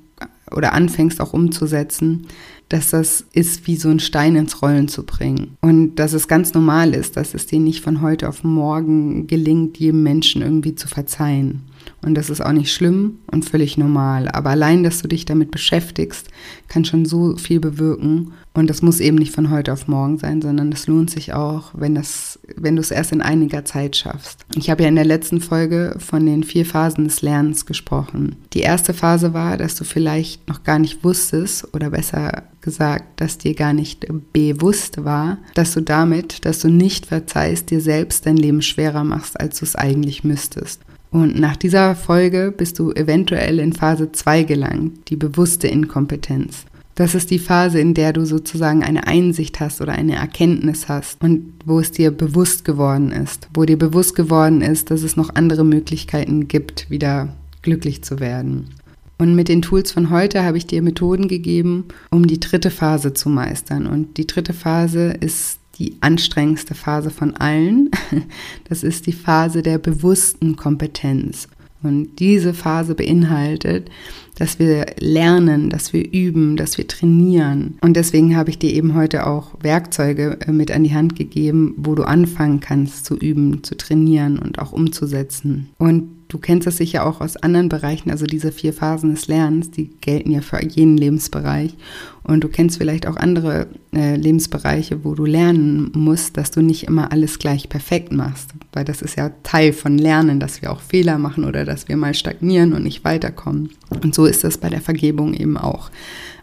oder 0.52 0.74
anfängst 0.74 1.22
auch 1.22 1.34
umzusetzen, 1.34 2.28
dass 2.70 2.90
das 2.92 3.26
ist 3.34 3.68
wie 3.68 3.76
so 3.76 3.90
ein 3.90 4.00
Stein 4.00 4.36
ins 4.36 4.62
Rollen 4.62 4.88
zu 4.88 5.04
bringen. 5.04 5.58
Und 5.62 5.96
dass 5.96 6.14
es 6.14 6.28
ganz 6.28 6.54
normal 6.54 6.94
ist, 6.94 7.16
dass 7.18 7.34
es 7.34 7.46
dir 7.46 7.60
nicht 7.60 7.82
von 7.82 8.02
heute 8.02 8.28
auf 8.28 8.44
morgen 8.44 9.28
gelingt, 9.28 9.78
jedem 9.78 10.04
Menschen 10.04 10.42
irgendwie 10.42 10.76
zu 10.76 10.88
verzeihen. 10.88 11.62
Und 12.06 12.14
das 12.16 12.30
ist 12.30 12.40
auch 12.40 12.52
nicht 12.52 12.72
schlimm 12.72 13.20
und 13.32 13.50
völlig 13.50 13.78
normal. 13.78 14.30
Aber 14.30 14.52
allein, 14.52 14.84
dass 14.84 15.02
du 15.02 15.08
dich 15.08 15.26
damit 15.26 15.50
beschäftigst, 15.50 16.28
kann 16.68 16.86
schon 16.86 17.06
so 17.06 17.36
viel 17.36 17.60
bewirken. 17.60 18.34
Und 18.54 18.70
das 18.70 18.84
muss 18.84 19.00
eben 19.00 19.18
nicht 19.18 19.34
von 19.34 19.50
heute 19.50 19.74
auf 19.74 19.88
morgen 19.88 20.20
sein, 20.20 20.42
sondern 20.42 20.72
es 20.72 20.86
lohnt 20.86 21.10
sich 21.10 21.34
auch, 21.34 21.72
wenn, 21.74 21.96
das, 21.96 22.40
wenn 22.56 22.76
du 22.76 22.82
es 22.82 22.92
erst 22.92 23.12
in 23.12 23.22
einiger 23.22 23.66
Zeit 23.66 23.96
schaffst. 23.96 24.46
Ich 24.56 24.70
habe 24.70 24.84
ja 24.84 24.90
in 24.90 24.96
der 24.96 25.04
letzten 25.04 25.42
Folge 25.42 25.96
von 25.98 26.26
den 26.26 26.44
vier 26.44 26.66
Phasen 26.66 27.06
des 27.06 27.24
Lernens 27.24 27.66
gesprochen. 27.66 28.36
Die 28.54 28.62
erste 28.62 28.94
Phase 28.94 29.34
war, 29.34 29.58
dass 29.58 29.76
du 29.76 29.84
vielleicht 29.84 30.48
noch 30.48 30.64
gar 30.64 30.78
nicht 30.78 31.04
wusstest 31.04 31.74
oder 31.74 31.90
besser 31.90 32.44
gesagt, 32.62 33.20
dass 33.20 33.38
dir 33.38 33.56
gar 33.56 33.74
nicht 33.74 34.06
bewusst 34.32 35.04
war, 35.04 35.40
dass 35.54 35.74
du 35.74 35.82
damit, 35.82 36.46
dass 36.46 36.60
du 36.60 36.70
nicht 36.70 37.08
verzeihst, 37.08 37.72
dir 37.72 37.82
selbst 37.82 38.26
dein 38.26 38.38
Leben 38.38 38.62
schwerer 38.62 39.04
machst, 39.04 39.40
als 39.40 39.60
du 39.60 39.66
es 39.66 39.76
eigentlich 39.76 40.24
müsstest. 40.24 40.82
Und 41.12 41.40
nach 41.40 41.56
dieser 41.56 41.96
Folge 41.96 42.54
bist 42.56 42.80
du 42.80 42.92
eventuell 42.92 43.60
in 43.60 43.74
Phase 43.74 44.12
2 44.12 44.44
gelangt, 44.44 45.10
die 45.10 45.16
bewusste 45.16 45.68
Inkompetenz. 45.68 46.66
Das 46.96 47.14
ist 47.14 47.30
die 47.30 47.40
Phase, 47.40 47.80
in 47.80 47.94
der 47.94 48.14
du 48.14 48.26
sozusagen 48.26 48.82
eine 48.82 49.06
Einsicht 49.06 49.60
hast 49.60 49.82
oder 49.82 49.92
eine 49.92 50.16
Erkenntnis 50.16 50.88
hast 50.88 51.22
und 51.22 51.54
wo 51.66 51.80
es 51.82 51.92
dir 51.92 52.10
bewusst 52.10 52.64
geworden 52.64 53.12
ist, 53.12 53.50
wo 53.54 53.66
dir 53.66 53.78
bewusst 53.78 54.16
geworden 54.16 54.62
ist, 54.62 54.92
dass 54.92 55.04
es 55.04 55.18
noch 55.18 55.36
andere 55.36 55.66
Möglichkeiten 55.66 56.48
gibt, 56.48 56.90
wieder 56.90 57.36
glücklich 57.62 58.02
zu 58.02 58.22
werden. 58.22 58.70
Und 59.18 59.36
mit 59.36 59.50
den 59.50 59.62
Tools 59.62 59.92
von 59.92 60.10
heute 60.10 60.44
habe 60.44 60.58
ich 60.58 60.68
dir 60.68 60.82
Methoden 60.82 61.28
gegeben, 61.28 61.86
um 62.12 62.28
die 62.28 62.40
dritte 62.40 62.70
Phase 62.70 63.14
zu 63.14 63.30
meistern. 63.30 63.88
Und 63.88 64.18
die 64.18 64.28
dritte 64.28 64.54
Phase 64.54 65.14
ist 65.20 65.60
die 65.78 65.98
anstrengendste 66.02 66.76
Phase 66.76 67.10
von 67.10 67.36
allen. 67.36 67.92
Das 68.68 68.84
ist 68.84 69.06
die 69.06 69.14
Phase 69.14 69.62
der 69.62 69.78
bewussten 69.78 70.56
Kompetenz. 70.56 71.48
Und 71.84 72.20
diese 72.20 72.54
Phase 72.54 72.96
beinhaltet, 72.96 73.90
dass 74.36 74.60
wir 74.60 74.88
lernen, 75.00 75.70
dass 75.70 75.94
wir 75.94 76.12
üben, 76.12 76.58
dass 76.58 76.78
wir 76.78 76.88
trainieren. 76.88 77.78
Und 77.82 77.96
deswegen 77.96 78.36
habe 78.36 78.50
ich 78.50 78.58
dir 78.58 78.74
eben 78.74 78.96
heute 78.96 79.28
auch 79.28 79.52
Werkzeuge 79.62 80.40
äh, 80.42 80.52
mit 80.52 80.72
an 80.72 80.84
die 80.84 80.94
Hand 80.94 81.16
gegeben, 81.16 81.74
wo 81.78 81.96
du 81.96 82.04
anfangen 82.04 82.60
kannst 82.60 83.06
zu 83.06 83.16
üben, 83.16 83.64
zu 83.64 83.78
trainieren 83.78 84.40
und 84.40 84.60
auch 84.60 84.74
umzusetzen. 84.74 85.70
Und 85.78 86.10
Du 86.28 86.40
kennst 86.40 86.66
das 86.66 86.78
sicher 86.78 87.06
auch 87.06 87.22
aus 87.22 87.38
anderen 87.38 87.70
Bereichen, 87.70 88.10
also 88.10 88.26
diese 88.26 88.52
vier 88.52 88.74
Phasen 88.74 89.14
des 89.14 89.28
Lernens, 89.28 89.70
die 89.70 89.92
gelten 90.02 90.32
ja 90.32 90.42
für 90.42 90.64
jeden 90.64 90.98
Lebensbereich. 90.98 91.76
Und 92.24 92.44
du 92.44 92.48
kennst 92.48 92.80
vielleicht 92.80 93.06
auch 93.06 93.16
andere 93.16 93.68
äh, 93.94 94.16
Lebensbereiche, 94.16 95.04
wo 95.04 95.14
du 95.14 95.26
lernen 95.26 95.92
musst, 95.94 96.38
dass 96.38 96.50
du 96.50 96.62
nicht 96.62 96.86
immer 96.86 97.12
alles 97.12 97.38
gleich 97.38 97.70
perfekt 97.70 98.12
machst. 98.12 98.52
Weil 98.74 98.86
das 98.86 99.04
ist 99.04 99.18
ja 99.18 99.32
Teil 99.44 99.72
von 99.72 100.00
Lernen, 100.00 100.40
dass 100.40 100.64
wir 100.64 100.72
auch 100.72 100.82
Fehler 100.82 101.20
machen 101.20 101.44
oder 101.44 101.64
dass 101.64 101.88
wir 101.88 101.96
mal 101.96 102.16
stagnieren 102.16 102.74
und 102.74 102.84
nicht 102.84 103.04
weiterkommen. 103.04 103.70
Und 103.90 104.16
so 104.16 104.26
ist 104.26 104.44
das 104.44 104.58
bei 104.58 104.70
der 104.70 104.82
Vergebung 104.82 105.36
eben 105.36 105.58
auch. 105.58 105.92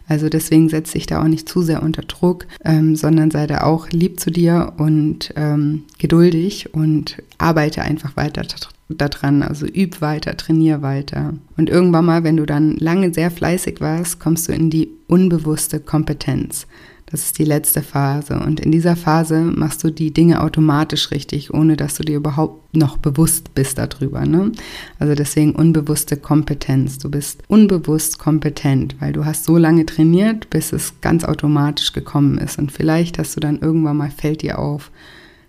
Also 0.07 0.29
deswegen 0.29 0.69
setz 0.69 0.91
dich 0.91 1.05
da 1.05 1.21
auch 1.21 1.27
nicht 1.27 1.47
zu 1.47 1.61
sehr 1.61 1.81
unter 1.81 2.01
Druck, 2.01 2.45
ähm, 2.63 2.95
sondern 2.95 3.31
sei 3.31 3.47
da 3.47 3.61
auch 3.61 3.89
lieb 3.89 4.19
zu 4.19 4.31
dir 4.31 4.73
und 4.77 5.33
ähm, 5.35 5.83
geduldig 5.97 6.73
und 6.73 7.17
arbeite 7.37 7.81
einfach 7.81 8.15
weiter 8.15 8.47
daran. 8.93 9.43
Also 9.43 9.65
üb 9.65 10.01
weiter, 10.01 10.37
trainier 10.37 10.81
weiter. 10.81 11.33
Und 11.57 11.69
irgendwann 11.69 12.05
mal, 12.05 12.23
wenn 12.23 12.37
du 12.37 12.45
dann 12.45 12.75
lange 12.77 13.13
sehr 13.13 13.31
fleißig 13.31 13.81
warst, 13.81 14.19
kommst 14.19 14.47
du 14.47 14.53
in 14.53 14.69
die 14.69 14.89
unbewusste 15.07 15.79
Kompetenz. 15.79 16.67
Das 17.13 17.25
ist 17.25 17.37
die 17.37 17.45
letzte 17.45 17.83
Phase. 17.83 18.39
Und 18.39 18.59
in 18.59 18.71
dieser 18.71 18.95
Phase 18.95 19.41
machst 19.41 19.83
du 19.83 19.91
die 19.91 20.11
Dinge 20.11 20.41
automatisch 20.41 21.11
richtig, 21.11 21.53
ohne 21.53 21.77
dass 21.77 21.93
du 21.93 22.03
dir 22.03 22.15
überhaupt 22.15 22.75
noch 22.75 22.97
bewusst 22.97 23.53
bist 23.53 23.77
darüber. 23.77 24.25
Ne? 24.25 24.51
Also 24.97 25.13
deswegen 25.13 25.53
unbewusste 25.53 26.17
Kompetenz. 26.17 26.97
Du 26.97 27.11
bist 27.11 27.43
unbewusst 27.47 28.17
kompetent, 28.17 28.95
weil 28.99 29.13
du 29.13 29.25
hast 29.25 29.45
so 29.45 29.57
lange 29.57 29.85
trainiert, 29.85 30.49
bis 30.49 30.73
es 30.73 31.01
ganz 31.01 31.23
automatisch 31.23 31.93
gekommen 31.93 32.39
ist. 32.39 32.57
Und 32.57 32.71
vielleicht 32.71 33.19
hast 33.19 33.35
du 33.35 33.39
dann 33.39 33.59
irgendwann 33.59 33.97
mal 33.97 34.09
fällt 34.09 34.41
dir 34.41 34.57
auf, 34.57 34.89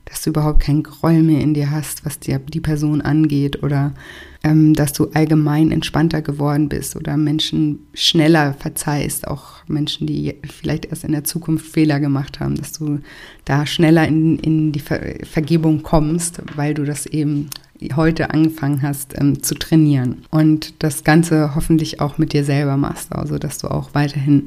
dass 0.05 0.23
du 0.23 0.31
überhaupt 0.31 0.61
kein 0.61 0.83
Groll 0.83 1.23
mehr 1.23 1.41
in 1.41 1.55
dir 1.55 1.71
hast, 1.71 2.05
was 2.05 2.19
dir 2.19 2.39
die 2.39 2.61
Person 2.61 3.01
angeht 3.01 3.63
oder 3.63 3.95
ähm, 4.43 4.75
dass 4.75 4.93
du 4.93 5.09
allgemein 5.15 5.71
entspannter 5.71 6.21
geworden 6.21 6.69
bist 6.69 6.97
oder 6.97 7.17
Menschen 7.17 7.87
schneller 7.95 8.55
verzeihst, 8.55 9.27
auch 9.27 9.65
Menschen, 9.67 10.07
die 10.07 10.35
vielleicht 10.45 10.87
erst 10.87 11.05
in 11.05 11.13
der 11.13 11.25
Zukunft 11.25 11.67
Fehler 11.67 12.01
gemacht 12.01 12.41
haben, 12.41 12.55
dass 12.57 12.73
du 12.73 13.01
da 13.47 13.65
schneller 13.67 14.07
in, 14.07 14.39
in 14.39 14.73
die 14.73 14.81
Ver 14.81 15.01
Vergebung 15.25 15.83
kommst, 15.83 16.43
weil 16.57 16.75
du 16.75 16.85
das 16.85 17.07
eben 17.07 17.49
heute 17.97 18.31
angefangen 18.31 18.83
hast 18.83 19.19
ähm, 19.19 19.43
zu 19.43 19.55
trainieren 19.55 20.25
und 20.31 20.83
das 20.83 21.05
Ganze 21.05 21.55
hoffentlich 21.55 22.01
auch 22.01 22.19
mit 22.19 22.33
dir 22.33 22.45
selber 22.45 22.77
machst, 22.77 23.13
also 23.15 23.39
dass 23.39 23.59
du 23.59 23.69
auch 23.69 23.91
weiterhin 23.95 24.45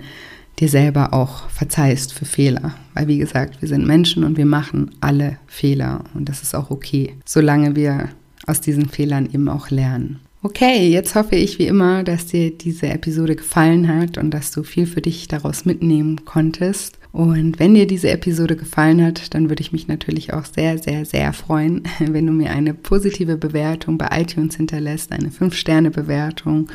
dir 0.59 0.69
selber 0.69 1.13
auch 1.13 1.49
verzeihst 1.49 2.13
für 2.13 2.25
Fehler. 2.25 2.75
Weil 2.93 3.07
wie 3.07 3.17
gesagt, 3.17 3.61
wir 3.61 3.67
sind 3.67 3.85
Menschen 3.85 4.23
und 4.23 4.37
wir 4.37 4.45
machen 4.45 4.91
alle 5.01 5.37
Fehler 5.47 6.03
und 6.13 6.27
das 6.29 6.41
ist 6.41 6.55
auch 6.55 6.71
okay, 6.71 7.15
solange 7.25 7.75
wir 7.75 8.09
aus 8.45 8.61
diesen 8.61 8.89
Fehlern 8.89 9.29
eben 9.31 9.49
auch 9.49 9.69
lernen. 9.69 10.19
Okay, 10.43 10.87
jetzt 10.89 11.15
hoffe 11.15 11.35
ich 11.35 11.59
wie 11.59 11.65
immer, 11.65 12.03
dass 12.03 12.27
dir 12.27 12.51
diese 12.51 12.87
Episode 12.87 13.35
gefallen 13.35 13.87
hat 13.87 14.17
und 14.17 14.31
dass 14.31 14.51
du 14.51 14.63
viel 14.63 14.85
für 14.85 15.01
dich 15.01 15.27
daraus 15.27 15.65
mitnehmen 15.65 16.23
konntest. 16.25 16.99
Und 17.11 17.59
wenn 17.59 17.73
dir 17.73 17.87
diese 17.87 18.09
Episode 18.09 18.55
gefallen 18.55 19.03
hat, 19.03 19.33
dann 19.33 19.49
würde 19.49 19.61
ich 19.61 19.71
mich 19.71 19.87
natürlich 19.87 20.33
auch 20.33 20.45
sehr, 20.45 20.77
sehr, 20.77 21.05
sehr 21.05 21.33
freuen, 21.33 21.83
wenn 21.99 22.27
du 22.27 22.31
mir 22.31 22.51
eine 22.51 22.73
positive 22.73 23.35
Bewertung 23.35 23.97
bei 23.97 24.07
iTunes 24.21 24.55
hinterlässt, 24.55 25.11
eine 25.11 25.29
5-Sterne-Bewertung 25.29 26.69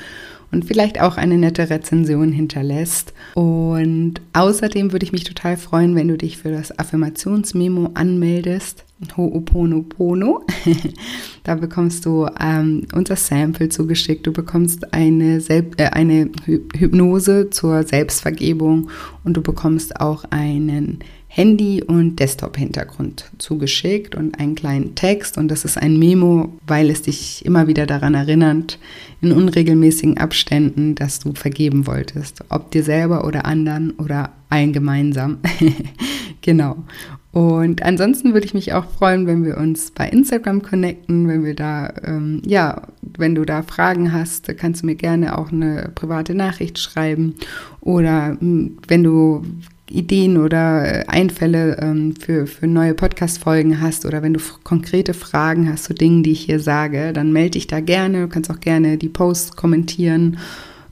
und 0.53 0.67
vielleicht 0.67 1.01
auch 1.01 1.17
eine 1.17 1.39
nette 1.39 1.71
Rezension 1.71 2.31
hinterlässt. 2.31 3.15
Und 3.35 4.21
außerdem 4.35 4.93
würde 4.93 5.05
ich 5.05 5.13
mich 5.13 5.25
total 5.25 5.57
freuen, 5.57 5.97
wenn 5.97 6.09
du 6.09 6.17
dich 6.17 6.39
für 6.39 6.51
das 6.51 6.79
Affirmationsmemo 6.79 7.91
anmeldest. 7.95 8.85
Ho'oponopono. 9.17 10.43
da 11.43 11.57
bekommst 11.57 12.07
du 12.07 12.29
ähm, 12.39 12.87
unser 12.95 13.17
Sample 13.17 13.69
zugeschickt. 13.69 14.27
Du 14.27 14.33
bekommst 14.33 14.95
eine, 14.95 15.41
Selb 15.41 15.81
äh, 15.81 15.87
eine 15.87 16.31
Hypnose 16.47 17.51
zur 17.51 17.83
Selbstvergebung 17.83 18.91
und 19.25 19.37
du 19.37 19.43
bekommst 19.43 19.99
auch 20.01 20.25
einen 20.31 21.01
Handy- 21.35 21.83
und 21.83 22.17
Desktop-Hintergrund 22.17 23.31
zugeschickt 23.39 24.15
und 24.15 24.39
einen 24.39 24.55
kleinen 24.55 24.95
Text. 24.95 25.39
Und 25.39 25.49
das 25.49 25.65
ist 25.65 25.79
ein 25.79 25.99
Memo, 25.99 26.59
weil 26.67 26.91
es 26.91 27.01
dich 27.01 27.43
immer 27.47 27.67
wieder 27.69 27.87
daran 27.87 28.13
erinnert, 28.13 28.79
in 29.23 29.33
unregelmäßigen 29.33 30.19
Abständen, 30.19 30.95
dass 30.95 31.21
du 31.21 31.33
vergeben 31.33 31.87
wolltest. 31.87 32.45
Ob 32.51 32.71
dir 32.71 32.83
selber 32.83 33.27
oder 33.27 33.47
anderen 33.47 33.93
oder 33.93 34.31
allen 34.51 34.75
gemeinsam. 34.75 35.39
genau. 36.43 36.77
Und 37.31 37.83
ansonsten 37.83 38.35
würde 38.35 38.45
ich 38.45 38.53
mich 38.53 38.75
auch 38.75 38.85
freuen, 38.85 39.27
wenn 39.27 39.43
wir 39.43 39.57
uns 39.57 39.91
bei 39.91 40.07
Instagram 40.07 40.61
connecten, 40.61 41.29
wenn 41.29 41.45
wir 41.45 41.55
da, 41.55 41.95
ähm, 42.05 42.43
ja, 42.45 42.83
wenn 43.01 43.35
du 43.35 43.47
da 43.47 43.63
Fragen 43.63 44.13
hast, 44.13 44.55
kannst 44.59 44.83
du 44.83 44.87
mir 44.87 44.97
gerne 44.97 45.39
auch 45.39 45.51
eine 45.51 45.91
private 45.95 46.35
Nachricht 46.35 46.79
schreiben. 46.79 47.37
Oder 47.81 48.37
hm, 48.39 48.77
wenn 48.87 49.03
du 49.03 49.47
Ideen 49.93 50.39
oder 50.39 51.01
äh, 51.01 51.05
Einfälle 51.07 51.79
ähm, 51.81 52.15
für, 52.17 52.47
für 52.47 52.67
neue 52.67 52.95
Podcast-Folgen 52.95 53.81
hast 53.81 54.07
oder 54.07 54.23
wenn 54.23 54.35
du 54.35 54.41
konkrete 54.65 55.15
Fragen 55.15 55.71
hast 55.71 55.85
zu 55.85 55.95
Dingen, 55.95 56.23
die 56.23 56.33
ich 56.33 56.41
hier 56.41 56.61
sage, 56.61 57.13
dann 57.13 57.33
melde 57.33 57.53
dich 57.53 57.67
da 57.67 57.81
gerne. 57.81 58.23
Du 58.23 58.29
kannst 58.29 58.51
auch 58.51 58.61
gerne 58.61 58.97
die 58.97 59.09
Posts 59.09 59.57
kommentieren 59.57 60.39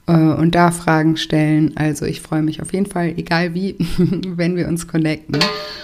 äh, 0.07 0.13
und 0.13 0.55
da 0.55 0.71
Fragen 0.71 1.17
stellen. 1.17 1.77
Also 1.77 2.07
ich 2.07 2.21
freue 2.21 2.43
mich 2.43 2.61
auf 2.61 2.73
jeden 2.73 2.87
Fall, 2.87 3.15
egal 3.17 3.55
wie, 3.55 3.77
wenn 3.99 4.57
wir 4.57 4.69
uns 4.69 4.87
connecten. 4.87 5.39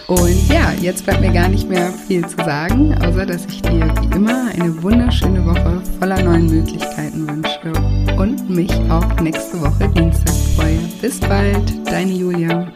Und 0.09 0.49
ja, 0.49 0.73
jetzt 0.81 1.05
bleibt 1.05 1.21
mir 1.21 1.33
gar 1.33 1.49
nicht 1.49 1.69
mehr 1.69 1.91
viel 1.91 2.27
zu 2.27 2.37
sagen, 2.37 2.95
außer 2.95 3.27
dass 3.27 3.47
ich 3.47 3.63
dir 3.63 3.93
wie 4.01 4.17
immer 4.17 4.51
eine 4.53 4.83
wunderschöne 4.83 5.45
Woche 5.45 5.83
voller 5.99 6.23
neuen 6.23 6.47
Möglichkeiten 6.47 7.29
wünsche 7.29 8.06
und 8.19 8.49
mich 8.49 8.73
auch 8.91 9.21
nächste 9.21 9.61
Woche 9.61 9.89
Dienstag 9.89 10.35
freue. 10.57 10.79
Bis 11.01 11.21
bald, 11.21 11.73
deine 11.87 12.13
Julia. 12.13 12.67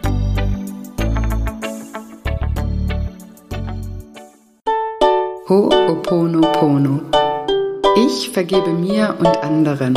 Ho'oponopono. 5.48 7.00
Ich 7.96 8.30
vergebe 8.30 8.70
mir 8.70 9.16
und 9.18 9.42
anderen. 9.42 9.94